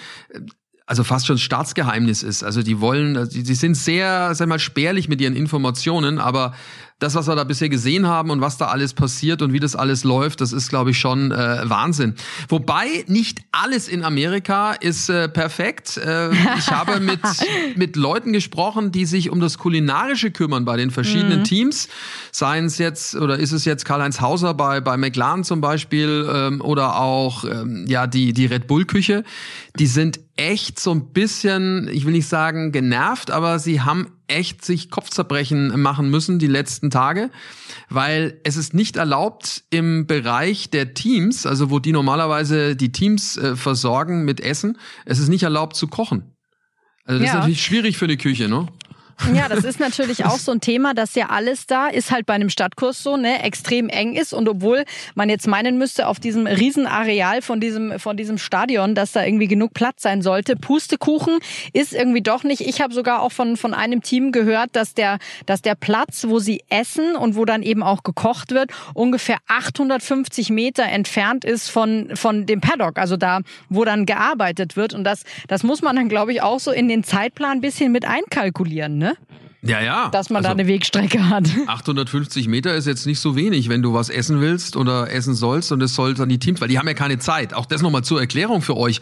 [0.86, 2.42] also fast schon Staatsgeheimnis ist.
[2.42, 6.54] Also die wollen, die, die sind sehr, sag mal, spärlich mit ihren Informationen, aber
[7.00, 9.74] das, was wir da bisher gesehen haben und was da alles passiert und wie das
[9.74, 12.14] alles läuft, das ist, glaube ich, schon äh, Wahnsinn.
[12.48, 15.96] Wobei nicht alles in Amerika ist äh, perfekt.
[15.96, 17.20] Äh, ich habe mit,
[17.74, 21.44] mit Leuten gesprochen, die sich um das Kulinarische kümmern bei den verschiedenen mhm.
[21.44, 21.88] Teams.
[22.30, 26.60] Seien es jetzt, oder ist es jetzt Karl-Heinz Hauser bei, bei McLaren zum Beispiel ähm,
[26.60, 29.24] oder auch ähm, ja die, die Red Bull-Küche.
[29.78, 34.64] Die sind echt so ein bisschen, ich will nicht sagen genervt, aber sie haben echt
[34.64, 37.30] sich Kopfzerbrechen machen müssen die letzten Tage,
[37.88, 43.36] weil es ist nicht erlaubt im Bereich der Teams, also wo die normalerweise die Teams
[43.36, 46.34] äh, versorgen mit Essen, es ist nicht erlaubt zu kochen.
[47.04, 47.34] Also das ja.
[47.34, 48.66] ist natürlich schwierig für eine Küche, ne?
[49.32, 52.34] Ja, das ist natürlich auch so ein Thema, dass ja alles da ist halt bei
[52.34, 56.46] einem Stadtkurs so, ne, extrem eng ist und obwohl man jetzt meinen müsste auf diesem
[56.46, 61.38] Riesenareal von diesem von diesem Stadion, dass da irgendwie genug Platz sein sollte, Pustekuchen
[61.72, 62.60] ist irgendwie doch nicht.
[62.60, 66.38] Ich habe sogar auch von von einem Team gehört, dass der dass der Platz, wo
[66.38, 72.10] sie essen und wo dann eben auch gekocht wird, ungefähr 850 Meter entfernt ist von
[72.14, 76.08] von dem Paddock, also da, wo dann gearbeitet wird und das das muss man dann
[76.08, 78.98] glaube ich auch so in den Zeitplan bisschen mit einkalkulieren.
[78.98, 79.03] Ne?
[79.04, 79.14] Ne?
[79.66, 80.08] Ja, ja.
[80.10, 81.48] Dass man also, da eine Wegstrecke hat.
[81.66, 85.72] 850 Meter ist jetzt nicht so wenig, wenn du was essen willst oder essen sollst
[85.72, 87.54] und es soll dann die Teams, weil die haben ja keine Zeit.
[87.54, 89.00] Auch das nochmal zur Erklärung für euch.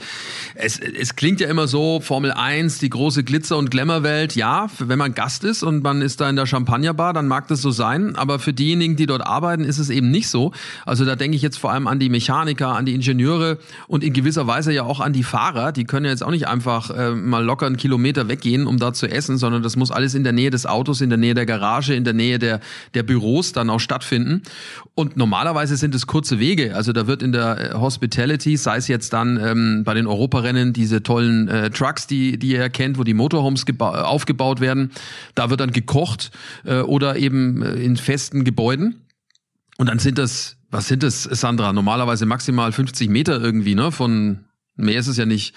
[0.54, 4.36] Es, es klingt ja immer so, Formel 1, die große Glitzer- und Glamour-Welt.
[4.36, 7.60] Ja, wenn man Gast ist und man ist da in der Champagnerbar, dann mag das
[7.60, 8.14] so sein.
[8.14, 10.52] Aber für diejenigen, die dort arbeiten, ist es eben nicht so.
[10.86, 14.12] Also da denke ich jetzt vor allem an die Mechaniker, an die Ingenieure und in
[14.12, 15.72] gewisser Weise ja auch an die Fahrer.
[15.72, 18.92] Die können ja jetzt auch nicht einfach äh, mal locker einen Kilometer weggehen, um da
[18.92, 21.46] zu essen, sondern das muss alles in der Nähe des Autos, in der Nähe der
[21.46, 22.60] Garage, in der Nähe der,
[22.94, 24.42] der Büros dann auch stattfinden.
[24.94, 26.74] Und normalerweise sind es kurze Wege.
[26.74, 30.72] Also da wird in der äh, Hospitality, sei es jetzt dann ähm, bei den Europarennen,
[30.72, 34.92] diese tollen äh, Trucks, die, die ihr kennt, wo die Motorhomes aufgebaut werden,
[35.34, 36.30] da wird dann gekocht
[36.64, 39.06] äh, oder eben äh, in festen Gebäuden.
[39.78, 41.72] Und dann sind das, was sind das, Sandra?
[41.72, 43.90] Normalerweise maximal 50 Meter irgendwie, ne?
[43.90, 44.44] Von
[44.76, 45.54] mehr ist es ja nicht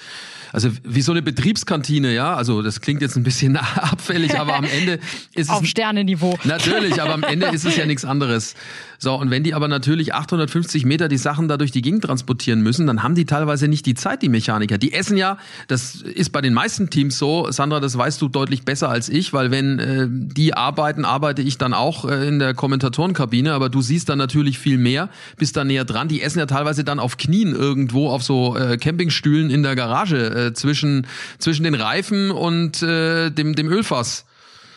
[0.56, 2.34] also wie so eine Betriebskantine, ja.
[2.34, 4.94] Also das klingt jetzt ein bisschen abfällig, aber am Ende
[5.34, 6.39] ist es auf Sternenniveau.
[6.46, 8.56] Natürlich, aber am Ende ist es ja nichts anderes.
[8.98, 12.62] So, und wenn die aber natürlich 850 Meter die Sachen da durch die Gegend transportieren
[12.62, 14.78] müssen, dann haben die teilweise nicht die Zeit, die Mechaniker.
[14.78, 15.38] Die essen ja,
[15.68, 19.34] das ist bei den meisten Teams so, Sandra, das weißt du deutlich besser als ich,
[19.34, 23.82] weil wenn äh, die arbeiten, arbeite ich dann auch äh, in der Kommentatorenkabine, aber du
[23.82, 26.08] siehst dann natürlich viel mehr, bist da näher dran.
[26.08, 30.44] Die essen ja teilweise dann auf Knien irgendwo auf so äh, Campingstühlen in der Garage
[30.45, 31.08] äh, zwischen,
[31.39, 34.25] zwischen den Reifen und äh, dem, dem Ölfass.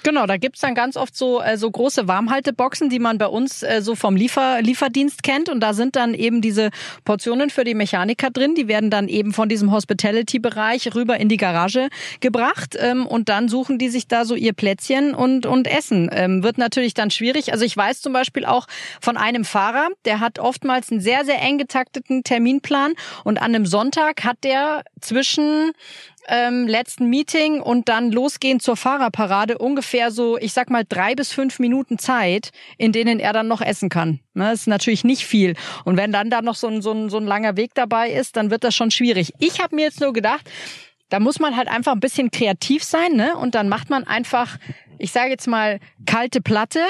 [0.09, 3.63] Genau, da gibt's dann ganz oft so, äh, so große Warmhalteboxen, die man bei uns
[3.63, 5.51] äh, so vom Liefer Lieferdienst kennt.
[5.51, 6.71] Und da sind dann eben diese
[7.05, 8.55] Portionen für die Mechaniker drin.
[8.55, 11.91] Die werden dann eben von diesem Hospitality-Bereich rüber in die Garage
[12.21, 12.75] gebracht.
[12.81, 16.09] Ähm, und dann suchen die sich da so ihr Plätzchen und, und essen.
[16.11, 17.53] Ähm, wird natürlich dann schwierig.
[17.53, 18.67] Also ich weiß zum Beispiel auch
[19.03, 22.95] von einem Fahrer, der hat oftmals einen sehr, sehr eng getakteten Terminplan.
[23.25, 25.73] Und an einem Sonntag hat der zwischen
[26.29, 31.33] ähm, letzten Meeting und dann losgehen zur Fahrerparade ungefähr so, ich sag mal, drei bis
[31.33, 34.21] fünf Minuten Zeit, in denen er dann noch essen kann.
[34.35, 35.55] Ne, das ist natürlich nicht viel.
[35.85, 38.37] Und wenn dann da noch so ein, so, ein, so ein langer Weg dabei ist,
[38.37, 39.33] dann wird das schon schwierig.
[39.39, 40.49] Ich habe mir jetzt nur gedacht,
[41.09, 43.37] da muss man halt einfach ein bisschen kreativ sein, ne?
[43.37, 44.59] Und dann macht man einfach
[44.99, 46.81] ich sage jetzt mal, kalte Platte,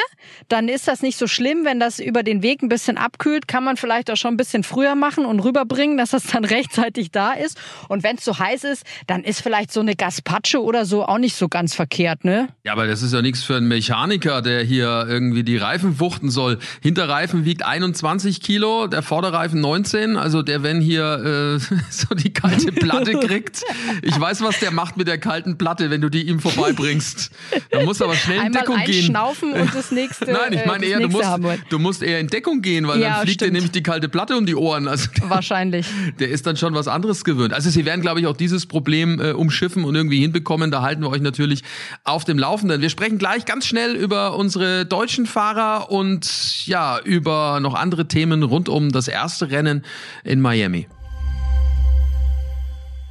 [0.49, 1.65] dann ist das nicht so schlimm.
[1.65, 4.63] Wenn das über den Weg ein bisschen abkühlt, kann man vielleicht auch schon ein bisschen
[4.63, 7.59] früher machen und rüberbringen, dass das dann rechtzeitig da ist.
[7.89, 11.19] Und wenn es zu heiß ist, dann ist vielleicht so eine Gaspacho oder so auch
[11.19, 12.49] nicht so ganz verkehrt, ne?
[12.65, 16.31] Ja, aber das ist ja nichts für einen Mechaniker, der hier irgendwie die Reifen wuchten
[16.31, 16.59] soll.
[16.83, 20.17] Hinterreifen wiegt 21 Kilo, der Vorderreifen 19.
[20.17, 23.63] Also der, wenn hier äh, so die kalte Platte kriegt,
[24.03, 27.31] ich weiß, was der macht mit der kalten Platte, wenn du die ihm vorbeibringst.
[27.71, 29.03] Da muss musst aber schnell in Deckung gehen.
[29.05, 30.27] Schnaufen und das nächste.
[30.27, 31.29] Nein, ich meine äh, eher, du musst,
[31.69, 33.51] du musst eher in Deckung gehen, weil ja, dann fliegt stimmt.
[33.51, 34.89] dir nämlich die kalte Platte um die Ohren.
[34.89, 35.87] Also Wahrscheinlich.
[36.19, 37.53] Der ist dann schon was anderes gewöhnt.
[37.53, 40.71] Also sie werden, glaube ich, auch dieses Problem äh, umschiffen und irgendwie hinbekommen.
[40.71, 41.63] Da halten wir euch natürlich
[42.05, 42.81] auf dem Laufenden.
[42.81, 48.43] Wir sprechen gleich ganz schnell über unsere deutschen Fahrer und ja, über noch andere Themen
[48.43, 49.85] rund um das erste Rennen
[50.25, 50.89] in Miami.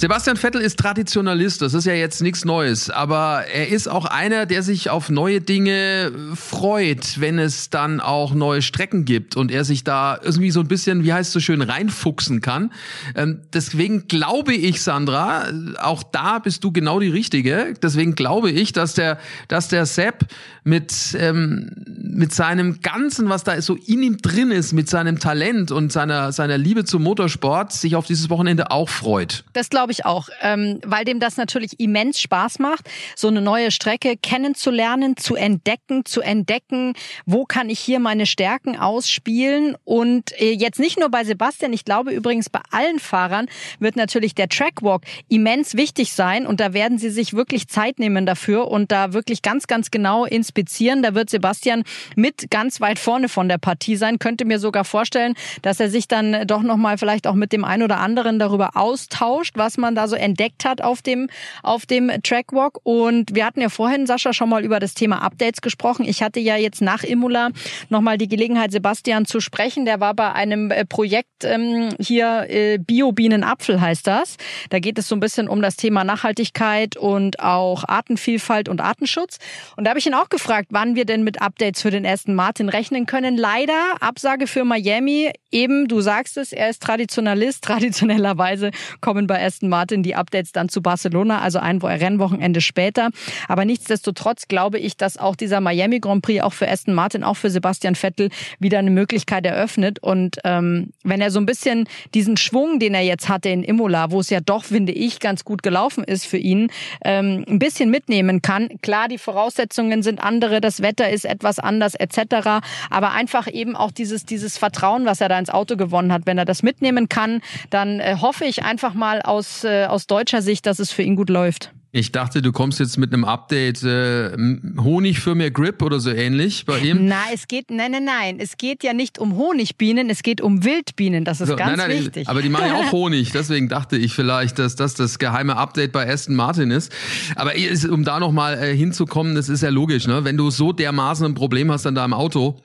[0.00, 4.46] Sebastian Vettel ist Traditionalist, das ist ja jetzt nichts Neues, aber er ist auch einer,
[4.46, 9.62] der sich auf neue Dinge freut, wenn es dann auch neue Strecken gibt und er
[9.66, 12.72] sich da irgendwie so ein bisschen, wie heißt es so schön, reinfuchsen kann.
[13.14, 15.44] Ähm, deswegen glaube ich, Sandra,
[15.82, 17.74] auch da bist du genau die Richtige.
[17.82, 20.24] Deswegen glaube ich, dass der, dass der Sepp
[20.64, 25.70] mit, ähm, mit seinem Ganzen, was da so in ihm drin ist, mit seinem Talent
[25.70, 29.44] und seiner, seiner Liebe zum Motorsport, sich auf dieses Wochenende auch freut.
[29.52, 33.40] Das glaube glaube ich auch, ähm, weil dem das natürlich immens Spaß macht, so eine
[33.40, 36.94] neue Strecke kennenzulernen, zu entdecken, zu entdecken,
[37.26, 41.84] wo kann ich hier meine Stärken ausspielen und äh, jetzt nicht nur bei Sebastian, ich
[41.84, 43.48] glaube übrigens bei allen Fahrern
[43.80, 48.26] wird natürlich der Trackwalk immens wichtig sein und da werden sie sich wirklich Zeit nehmen
[48.26, 51.02] dafür und da wirklich ganz, ganz genau inspizieren.
[51.02, 51.82] Da wird Sebastian
[52.14, 56.06] mit ganz weit vorne von der Partie sein, könnte mir sogar vorstellen, dass er sich
[56.06, 60.08] dann doch nochmal vielleicht auch mit dem einen oder anderen darüber austauscht, was man da
[60.08, 61.28] so entdeckt hat auf dem,
[61.62, 62.78] auf dem Trackwalk.
[62.82, 66.04] Und wir hatten ja vorhin, Sascha, schon mal über das Thema Updates gesprochen.
[66.06, 67.50] Ich hatte ja jetzt nach Imola
[67.88, 69.84] nochmal die Gelegenheit, Sebastian zu sprechen.
[69.84, 74.36] Der war bei einem äh, Projekt ähm, hier, äh, Biobienenapfel heißt das.
[74.68, 79.38] Da geht es so ein bisschen um das Thema Nachhaltigkeit und auch Artenvielfalt und Artenschutz.
[79.76, 82.34] Und da habe ich ihn auch gefragt, wann wir denn mit Updates für den ersten
[82.34, 83.36] Martin rechnen können.
[83.36, 85.30] Leider Absage für Miami.
[85.50, 87.64] Eben, du sagst es, er ist Traditionalist.
[87.70, 93.10] Traditionellerweise kommen bei Aston Martin die Updates dann zu Barcelona, also ein Rennwochenende später.
[93.48, 97.38] Aber nichtsdestotrotz glaube ich, dass auch dieser Miami Grand Prix auch für Aston Martin, auch
[97.38, 98.28] für Sebastian Vettel
[98.58, 100.02] wieder eine Möglichkeit eröffnet.
[100.02, 104.10] Und ähm, wenn er so ein bisschen diesen Schwung, den er jetzt hatte in Imola,
[104.10, 106.70] wo es ja doch, finde ich, ganz gut gelaufen ist für ihn,
[107.04, 108.68] ähm, ein bisschen mitnehmen kann.
[108.82, 112.60] Klar, die Voraussetzungen sind andere, das Wetter ist etwas anders etc.
[112.90, 116.38] Aber einfach eben auch dieses, dieses Vertrauen, was er da ins Auto gewonnen hat, wenn
[116.38, 120.66] er das mitnehmen kann, dann äh, hoffe ich einfach mal aus äh, aus deutscher Sicht,
[120.66, 121.72] dass es für ihn gut läuft.
[121.92, 124.30] Ich dachte, du kommst jetzt mit einem Update äh,
[124.78, 127.06] Honig für mehr Grip oder so ähnlich bei ihm.
[127.06, 130.64] Nein, es geht, nein, nein, nein, es geht ja nicht um Honigbienen, es geht um
[130.64, 131.24] Wildbienen.
[131.24, 132.28] Das ist so, ganz nein, nein, wichtig.
[132.28, 135.90] Aber die machen ja auch Honig, deswegen dachte ich vielleicht, dass das das geheime Update
[135.90, 136.92] bei Aston Martin ist.
[137.34, 137.54] Aber
[137.90, 140.22] um da nochmal äh, hinzukommen, das ist ja logisch, ne?
[140.22, 142.60] Wenn du so dermaßen ein Problem hast an deinem Auto,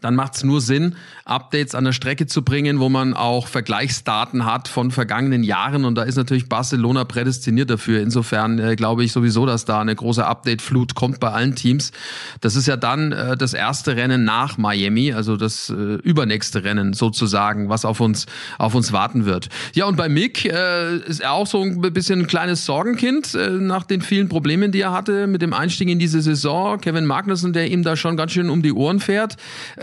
[0.00, 4.44] dann macht es nur Sinn, Updates an der Strecke zu bringen, wo man auch Vergleichsdaten
[4.44, 5.84] hat von vergangenen Jahren.
[5.84, 8.00] Und da ist natürlich Barcelona prädestiniert dafür.
[8.00, 11.92] Insofern äh, glaube ich sowieso, dass da eine große Update-Flut kommt bei allen Teams.
[12.40, 16.92] Das ist ja dann äh, das erste Rennen nach Miami, also das äh, übernächste Rennen
[16.92, 18.26] sozusagen, was auf uns,
[18.58, 19.48] auf uns warten wird.
[19.74, 23.50] Ja, und bei Mick äh, ist er auch so ein bisschen ein kleines Sorgenkind äh,
[23.50, 26.80] nach den vielen Problemen, die er hatte mit dem Einstieg in diese Saison.
[26.80, 29.36] Kevin Magnussen, der ihm da schon ganz schön um die Ohren fährt.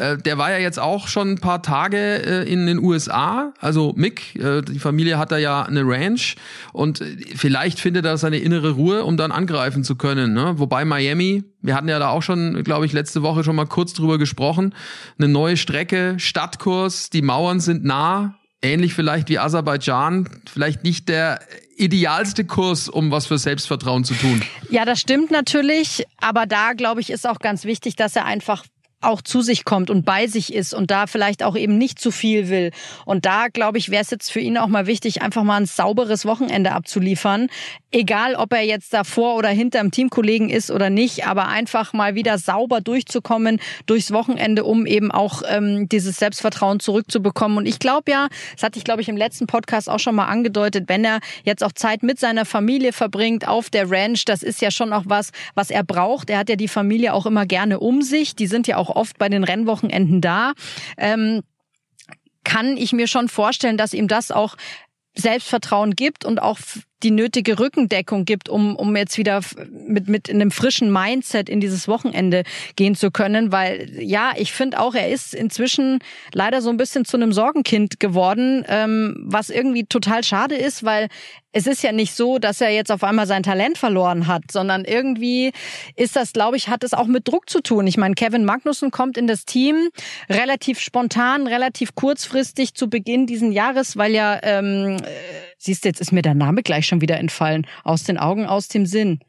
[0.05, 3.53] Äh, der war ja jetzt auch schon ein paar Tage äh, in den USA.
[3.59, 6.35] Also Mick, äh, die Familie hat da ja eine Ranch
[6.73, 10.33] und äh, vielleicht findet er seine innere Ruhe, um dann angreifen zu können.
[10.33, 10.53] Ne?
[10.57, 13.93] Wobei Miami, wir hatten ja da auch schon, glaube ich, letzte Woche schon mal kurz
[13.93, 14.73] drüber gesprochen,
[15.17, 21.39] eine neue Strecke, Stadtkurs, die Mauern sind nah, ähnlich vielleicht wie Aserbaidschan, vielleicht nicht der
[21.77, 24.41] idealste Kurs, um was für Selbstvertrauen zu tun.
[24.69, 28.63] Ja, das stimmt natürlich, aber da glaube ich ist auch ganz wichtig, dass er einfach
[29.01, 32.11] auch zu sich kommt und bei sich ist und da vielleicht auch eben nicht zu
[32.11, 32.71] viel will.
[33.05, 35.65] Und da, glaube ich, wäre es jetzt für ihn auch mal wichtig, einfach mal ein
[35.65, 37.49] sauberes Wochenende abzuliefern.
[37.95, 42.37] Egal, ob er jetzt davor oder hinterm Teamkollegen ist oder nicht, aber einfach mal wieder
[42.37, 47.57] sauber durchzukommen durchs Wochenende, um eben auch ähm, dieses Selbstvertrauen zurückzubekommen.
[47.57, 50.25] Und ich glaube ja, das hatte ich, glaube ich, im letzten Podcast auch schon mal
[50.25, 54.61] angedeutet, wenn er jetzt auch Zeit mit seiner Familie verbringt auf der Ranch, das ist
[54.61, 56.29] ja schon auch was, was er braucht.
[56.29, 58.35] Er hat ja die Familie auch immer gerne um sich.
[58.35, 60.51] Die sind ja auch oft bei den Rennwochenenden da.
[60.97, 61.43] Ähm,
[62.43, 64.57] kann ich mir schon vorstellen, dass ihm das auch
[65.15, 66.59] Selbstvertrauen gibt und auch
[67.05, 69.41] die nötige Rückendeckung gibt, um, um jetzt wieder
[69.87, 72.43] mit, mit einem frischen Mindset in dieses Wochenende
[72.75, 73.51] gehen zu können.
[73.51, 75.99] Weil ja, ich finde auch, er ist inzwischen
[76.33, 81.09] leider so ein bisschen zu einem Sorgenkind geworden, ähm, was irgendwie total schade ist, weil
[81.55, 84.83] es ist ja nicht so, dass er jetzt auf einmal sein Talent verloren hat, sondern
[84.83, 85.53] irgendwie
[85.95, 87.87] ist das, glaube ich, hat es auch mit Druck zu tun.
[87.87, 89.87] Ich meine, Kevin Magnussen kommt in das Team
[90.29, 94.97] relativ spontan, relativ kurzfristig zu Beginn diesen Jahres, weil ja, ähm,
[95.57, 97.65] siehst du, jetzt ist mir der Name gleich schon wieder entfallen.
[97.85, 99.19] Aus den Augen, aus dem Sinn.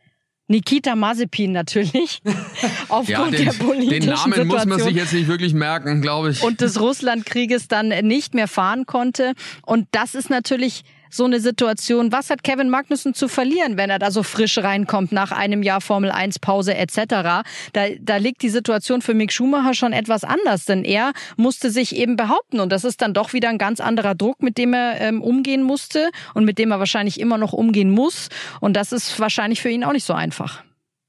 [0.49, 2.23] Nikita Mazepin natürlich.
[2.89, 4.49] Aufgrund ja, den, der politischen Den Namen Situation.
[4.49, 6.43] muss man sich jetzt nicht wirklich merken, glaube ich.
[6.43, 9.35] Und des Russlandkrieges dann nicht mehr fahren konnte.
[9.65, 10.83] Und das ist natürlich
[11.17, 12.13] so eine Situation.
[12.13, 15.81] Was hat Kevin Magnussen zu verlieren, wenn er da so frisch reinkommt nach einem Jahr
[15.81, 17.45] Formel 1 Pause etc.?
[17.73, 21.97] Da, da liegt die Situation für Mick Schumacher schon etwas anders, denn er musste sich
[21.97, 25.01] eben behaupten und das ist dann doch wieder ein ganz anderer Druck, mit dem er
[25.01, 28.29] ähm, umgehen musste und mit dem er wahrscheinlich immer noch umgehen muss
[28.61, 30.63] und das ist wahrscheinlich für ihn auch nicht so einfach.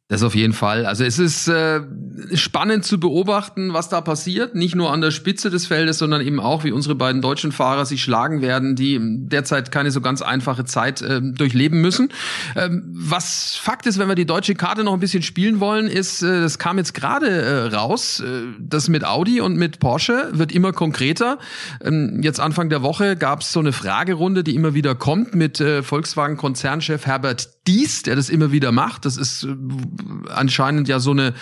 [0.10, 0.86] Das auf jeden Fall.
[0.86, 1.82] Also es ist äh,
[2.34, 4.56] spannend zu beobachten, was da passiert.
[4.56, 7.86] Nicht nur an der Spitze des Feldes, sondern eben auch, wie unsere beiden deutschen Fahrer
[7.86, 12.08] sich schlagen werden, die derzeit keine so ganz einfache Zeit äh, durchleben müssen.
[12.56, 16.24] Ähm, was Fakt ist, wenn wir die deutsche Karte noch ein bisschen spielen wollen, ist,
[16.24, 20.54] äh, das kam jetzt gerade äh, raus, äh, das mit Audi und mit Porsche wird
[20.54, 21.38] immer konkreter.
[21.84, 25.60] Ähm, jetzt Anfang der Woche gab es so eine Fragerunde, die immer wieder kommt mit
[25.60, 29.04] äh, Volkswagen-Konzernchef Herbert Dies, der das immer wieder macht.
[29.04, 29.48] Das ist äh,
[30.30, 31.34] anscheinend ja so eine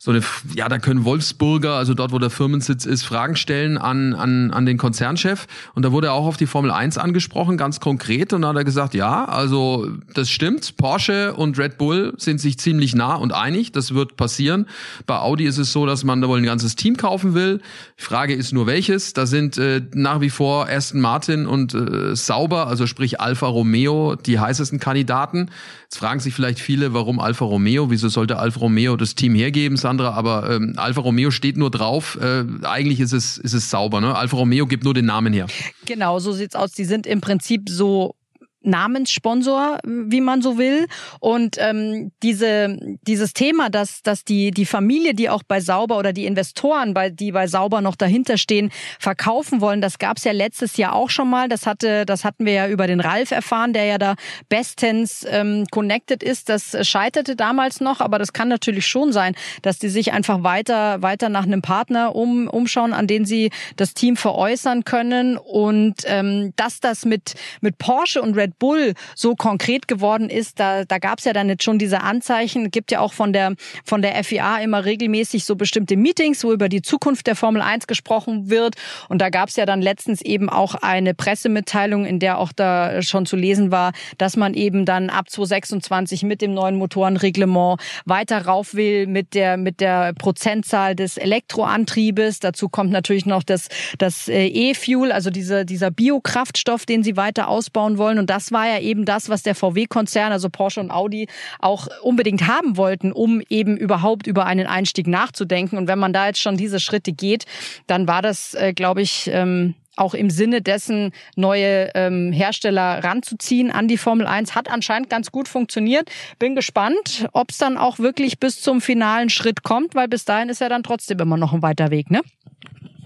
[0.00, 0.22] so eine,
[0.54, 4.64] ja, da können Wolfsburger, also dort, wo der Firmensitz ist, Fragen stellen an, an, an
[4.64, 5.46] den Konzernchef.
[5.74, 8.32] Und da wurde er auch auf die Formel 1 angesprochen, ganz konkret.
[8.32, 10.76] Und da hat er gesagt, ja, also das stimmt.
[10.76, 13.72] Porsche und Red Bull sind sich ziemlich nah und einig.
[13.72, 14.66] Das wird passieren.
[15.06, 17.60] Bei Audi ist es so, dass man da wohl ein ganzes Team kaufen will.
[17.96, 19.14] Frage ist nur welches.
[19.14, 24.14] Da sind äh, nach wie vor Aston Martin und äh, Sauber, also sprich Alfa Romeo,
[24.14, 25.50] die heißesten Kandidaten.
[25.90, 27.88] Jetzt fragen sich vielleicht viele, warum Alfa Romeo?
[27.88, 29.78] Wieso sollte Alfa Romeo das Team hergeben?
[29.84, 32.18] andere, aber ähm, Alfa Romeo steht nur drauf.
[32.20, 34.02] Äh, eigentlich ist es, ist es sauber.
[34.02, 34.14] Ne?
[34.14, 35.46] Alfa Romeo gibt nur den Namen her.
[35.86, 36.72] Genau, so sieht's aus.
[36.72, 38.14] Die sind im Prinzip so
[38.62, 40.86] Namenssponsor, wie man so will.
[41.20, 46.12] Und ähm, diese, dieses Thema, dass, dass die, die Familie, die auch bei Sauber oder
[46.12, 50.76] die Investoren, bei, die bei Sauber noch dahinter stehen, verkaufen wollen, das gab's ja letztes
[50.76, 51.48] Jahr auch schon mal.
[51.48, 54.14] Das hatte, das hatten wir ja über den Ralf erfahren, der ja da
[54.48, 56.48] bestens ähm, connected ist.
[56.48, 61.00] Das scheiterte damals noch, aber das kann natürlich schon sein, dass die sich einfach weiter,
[61.02, 65.36] weiter nach einem Partner um, umschauen, an den sie das Team veräußern können.
[65.36, 70.84] Und ähm, dass das mit, mit Porsche und Red Bull so konkret geworden ist, da,
[70.84, 72.70] da gab es ja dann jetzt schon diese Anzeichen.
[72.70, 76.68] Gibt ja auch von der, von der FIA immer regelmäßig so bestimmte Meetings, wo über
[76.68, 78.76] die Zukunft der Formel 1 gesprochen wird.
[79.08, 83.02] Und da gab es ja dann letztens eben auch eine Pressemitteilung, in der auch da
[83.02, 88.46] schon zu lesen war, dass man eben dann ab 2026 mit dem neuen Motorenreglement weiter
[88.46, 92.40] rauf will mit der, mit der Prozentzahl des Elektroantriebes.
[92.40, 97.48] Dazu kommt natürlich noch das, das äh, E-Fuel, also diese, dieser Biokraftstoff, den sie weiter
[97.48, 98.18] ausbauen wollen.
[98.18, 101.26] Und das das war ja eben das, was der VW-Konzern, also Porsche und Audi,
[101.58, 105.76] auch unbedingt haben wollten, um eben überhaupt über einen Einstieg nachzudenken.
[105.76, 107.46] Und wenn man da jetzt schon diese Schritte geht,
[107.88, 113.72] dann war das, äh, glaube ich, ähm, auch im Sinne dessen, neue ähm, Hersteller ranzuziehen
[113.72, 114.54] an die Formel 1.
[114.54, 116.08] Hat anscheinend ganz gut funktioniert.
[116.38, 120.48] Bin gespannt, ob es dann auch wirklich bis zum finalen Schritt kommt, weil bis dahin
[120.48, 122.20] ist ja dann trotzdem immer noch ein weiter Weg, ne?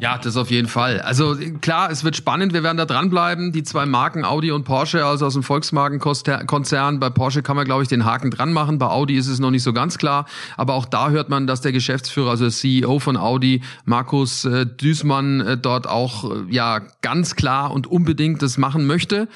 [0.02, 1.00] Ja, das auf jeden Fall.
[1.00, 3.52] Also klar, es wird spannend, wir werden da dranbleiben.
[3.52, 6.98] Die zwei Marken Audi und Porsche, also aus dem Volkswagen-Konzern.
[6.98, 8.78] Bei Porsche kann man, glaube ich, den Haken dran machen.
[8.78, 10.26] Bei Audi ist es noch nicht so ganz klar.
[10.56, 14.66] Aber auch da hört man, dass der Geschäftsführer, also der CEO von Audi, Markus äh,
[14.66, 19.28] Düßmann, äh, dort auch äh, ja ganz klar und unbedingt das machen möchte.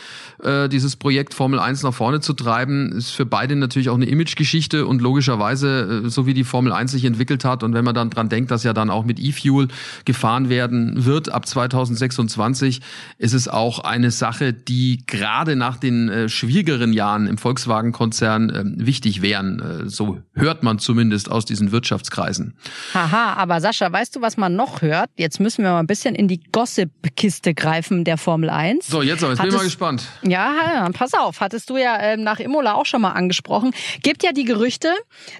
[0.42, 4.07] Äh, dieses Projekt Formel 1 nach vorne zu treiben, ist für beide natürlich auch eine
[4.07, 7.94] Imagegeschichte und logischerweise, äh, so wie die Formel 1 sich entwickelt hat und wenn man
[7.94, 9.68] dann dran denkt, dass ja dann auch mit E-Fuel
[10.05, 12.81] gefahren wird, werden wird ab 2026,
[13.19, 18.87] ist es auch eine Sache, die gerade nach den äh, schwierigeren Jahren im Volkswagen-Konzern äh,
[18.87, 19.61] wichtig wären.
[19.61, 22.57] Äh, so hört man zumindest aus diesen Wirtschaftskreisen.
[22.95, 25.11] Haha, aber Sascha, weißt du, was man noch hört?
[25.16, 28.87] Jetzt müssen wir mal ein bisschen in die Gossip-Kiste greifen der Formel 1.
[28.87, 30.09] So, jetzt aber, jetzt Hattest, bin ich mal gespannt.
[30.23, 33.73] Ja, pass auf, hattest du ja ähm, nach Imola auch schon mal angesprochen.
[34.03, 34.95] Gibt ja die Gerüchte,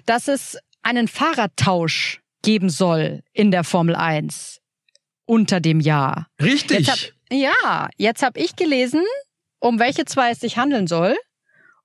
[0.05, 4.61] dass es einen Fahrradtausch geben soll in der Formel 1
[5.27, 6.27] unter dem Jahr.
[6.41, 6.87] Richtig.
[6.87, 6.97] Jetzt hab,
[7.31, 9.03] ja, jetzt habe ich gelesen,
[9.59, 11.15] um welche zwei es sich handeln soll.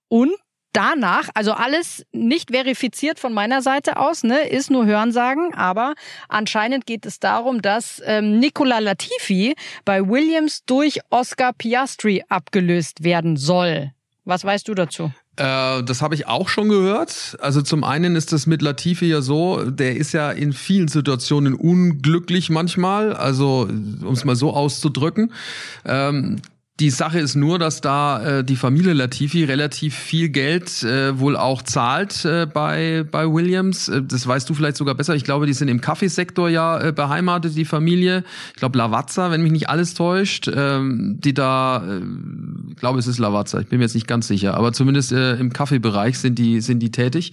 [0.08, 0.32] Und
[0.72, 5.94] danach, also alles nicht verifiziert von meiner Seite aus, ne, ist nur Hörensagen, aber
[6.28, 13.36] anscheinend geht es darum, dass ähm, Nicola Latifi bei Williams durch Oscar Piastri abgelöst werden
[13.36, 13.92] soll.
[14.24, 15.12] Was weißt du dazu?
[15.36, 17.38] Äh, das habe ich auch schon gehört.
[17.40, 21.54] Also zum einen ist das mit Latifi ja so, der ist ja in vielen Situationen
[21.54, 25.32] unglücklich manchmal, also um es mal so auszudrücken.
[25.86, 26.36] Ähm,
[26.82, 31.36] die Sache ist nur, dass da äh, die Familie Latifi relativ viel Geld äh, wohl
[31.36, 33.88] auch zahlt äh, bei, bei Williams.
[33.88, 35.14] Äh, das weißt du vielleicht sogar besser.
[35.14, 38.24] Ich glaube, die sind im Kaffeesektor ja äh, beheimatet, die Familie.
[38.50, 42.00] Ich glaube, Lavazza, wenn mich nicht alles täuscht, ähm, die da, äh,
[42.70, 45.36] ich glaube, es ist Lavazza, ich bin mir jetzt nicht ganz sicher, aber zumindest äh,
[45.36, 47.32] im Kaffeebereich sind die, sind die tätig.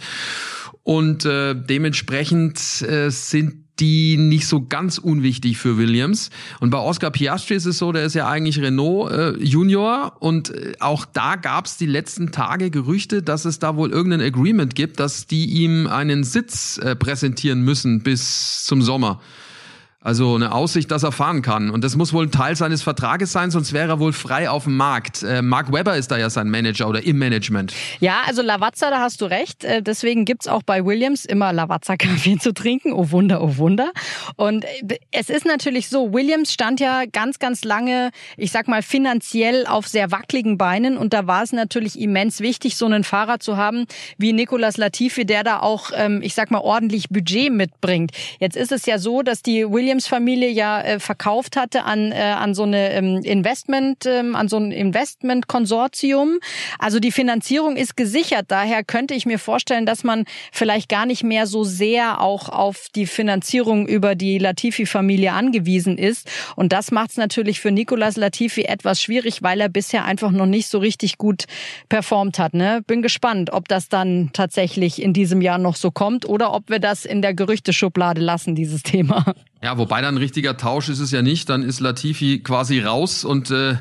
[0.83, 6.29] Und äh, dementsprechend äh, sind die nicht so ganz unwichtig für Williams.
[6.59, 10.49] Und bei Oscar Piastri ist es so, der ist ja eigentlich Renault äh, Junior und
[10.49, 14.75] äh, auch da gab es die letzten Tage Gerüchte, dass es da wohl irgendein Agreement
[14.75, 19.19] gibt, dass die ihm einen Sitz äh, präsentieren müssen bis zum Sommer.
[20.02, 21.69] Also eine Aussicht, dass er fahren kann.
[21.69, 24.63] Und das muss wohl ein Teil seines Vertrages sein, sonst wäre er wohl frei auf
[24.63, 25.23] dem Markt.
[25.23, 27.73] Äh, Mark Webber ist da ja sein Manager oder im Management.
[28.00, 29.65] Ja, also Lavazza, da hast du recht.
[29.65, 32.93] Äh, deswegen gibt's auch bei Williams immer Lavazza-Kaffee zu trinken.
[32.93, 33.91] Oh Wunder, oh Wunder.
[34.37, 38.81] Und äh, es ist natürlich so, Williams stand ja ganz, ganz lange, ich sag mal,
[38.81, 40.97] finanziell auf sehr wackeligen Beinen.
[40.97, 43.83] Und da war es natürlich immens wichtig, so einen Fahrer zu haben
[44.17, 48.12] wie Nicolas Latifi, der da auch, ähm, ich sag mal, ordentlich Budget mitbringt.
[48.39, 52.15] Jetzt ist es ja so, dass die Williams Williams-Familie ja äh, verkauft hatte an, äh,
[52.15, 56.37] an so eine ähm, Investment, ähm, an so ein Investment-Konsortium.
[56.77, 58.46] Also die Finanzierung ist gesichert.
[58.50, 62.87] Daher könnte ich mir vorstellen, dass man vielleicht gar nicht mehr so sehr auch auf
[62.94, 66.29] die Finanzierung über die Latifi-Familie angewiesen ist.
[66.56, 70.46] Und das macht es natürlich für Nicolas Latifi etwas schwierig, weil er bisher einfach noch
[70.46, 71.46] nicht so richtig gut
[71.90, 72.54] performt hat.
[72.54, 72.83] Ne?
[72.85, 76.79] Bin gespannt, ob das dann tatsächlich in diesem Jahr noch so kommt oder ob wir
[76.79, 79.33] das in der Gerüchteschublade lassen, dieses Thema.
[79.62, 81.49] Ja, wobei dann ein richtiger Tausch ist es ja nicht.
[81.49, 83.75] Dann ist Latifi quasi raus und äh,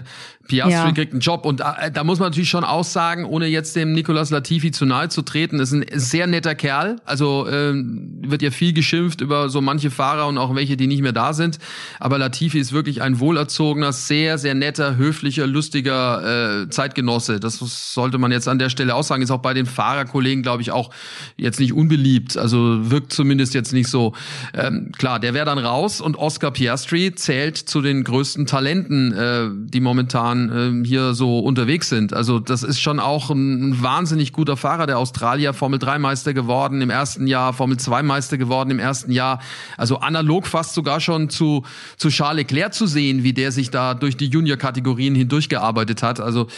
[0.49, 0.93] Piastri ja.
[0.93, 1.45] kriegt einen Job.
[1.45, 5.09] Und äh, da muss man natürlich schon aussagen, ohne jetzt dem Nicolas Latifi zu nahe
[5.09, 6.97] zu treten, ist ein sehr netter Kerl.
[7.05, 11.03] Also äh, wird ja viel geschimpft über so manche Fahrer und auch welche, die nicht
[11.03, 11.59] mehr da sind.
[12.01, 17.39] Aber Latifi ist wirklich ein wohlerzogener, sehr, sehr netter, höflicher, lustiger äh, Zeitgenosse.
[17.39, 19.22] Das sollte man jetzt an der Stelle auch sagen.
[19.22, 20.91] Ist auch bei den Fahrerkollegen, glaube ich, auch
[21.37, 22.37] jetzt nicht unbeliebt.
[22.37, 24.14] Also wirkt zumindest jetzt nicht so.
[24.55, 25.68] Ähm, klar, der wäre dann raus
[26.01, 31.89] und Oscar Piastri zählt zu den größten Talenten, äh, die momentan äh, hier so unterwegs
[31.89, 32.12] sind.
[32.12, 36.35] Also das ist schon auch ein, ein wahnsinnig guter Fahrer, der Australier Formel 3 Meister
[36.35, 39.41] geworden im ersten Jahr, Formel 2 Meister geworden im ersten Jahr.
[39.77, 41.64] Also analog fast sogar schon zu,
[41.97, 46.21] zu Charles Leclerc zu sehen, wie der sich da durch die Junior-Kategorien hindurchgearbeitet hat.
[46.21, 46.49] Also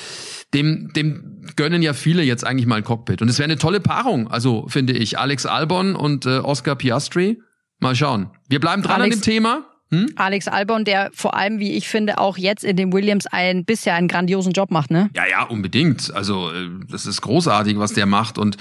[0.54, 3.22] dem, dem gönnen ja viele jetzt eigentlich mal ein Cockpit.
[3.22, 5.18] Und es wäre eine tolle Paarung, also finde ich.
[5.18, 7.40] Alex Albon und äh, Oscar Piastri.
[7.80, 8.30] Mal schauen.
[8.48, 9.62] Wir bleiben dran Alex, an dem Thema.
[9.90, 10.12] Hm?
[10.16, 13.94] Alex Albon, der vor allem, wie ich finde, auch jetzt in dem Williams ein bisher
[13.94, 15.10] einen grandiosen Job macht, ne?
[15.16, 16.14] Ja, ja, unbedingt.
[16.14, 18.56] Also äh, das ist großartig, was der macht und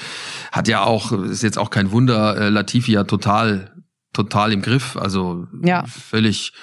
[0.51, 3.72] hat ja auch, ist jetzt auch kein Wunder, äh, Latifi ja total,
[4.11, 4.97] total im Griff.
[4.97, 5.86] Also ja.
[5.86, 6.53] völlig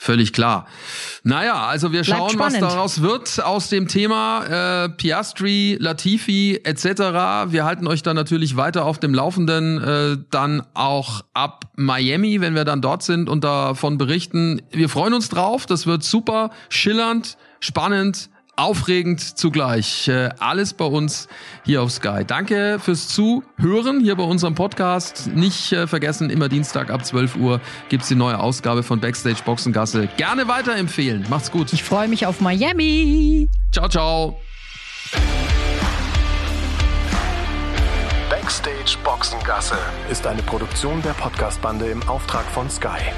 [0.00, 0.66] völlig klar.
[1.24, 7.50] Naja, also wir schauen, was daraus wird aus dem Thema äh, Piastri, Latifi etc.
[7.50, 12.54] Wir halten euch dann natürlich weiter auf dem Laufenden, äh, dann auch ab Miami, wenn
[12.54, 14.62] wir dann dort sind und davon berichten.
[14.70, 20.08] Wir freuen uns drauf, das wird super, schillernd, spannend aufregend zugleich.
[20.08, 21.28] Äh, alles bei uns
[21.64, 22.24] hier auf Sky.
[22.26, 25.28] Danke fürs Zuhören hier bei unserem Podcast.
[25.34, 30.08] Nicht äh, vergessen, immer Dienstag ab 12 Uhr gibt's die neue Ausgabe von Backstage Boxengasse.
[30.16, 31.26] Gerne weiterempfehlen.
[31.30, 31.72] Macht's gut.
[31.72, 33.48] Ich freue mich auf Miami.
[33.72, 34.40] Ciao, ciao.
[38.28, 39.78] Backstage Boxengasse
[40.10, 43.12] ist eine Produktion der Podcastbande im Auftrag von Sky.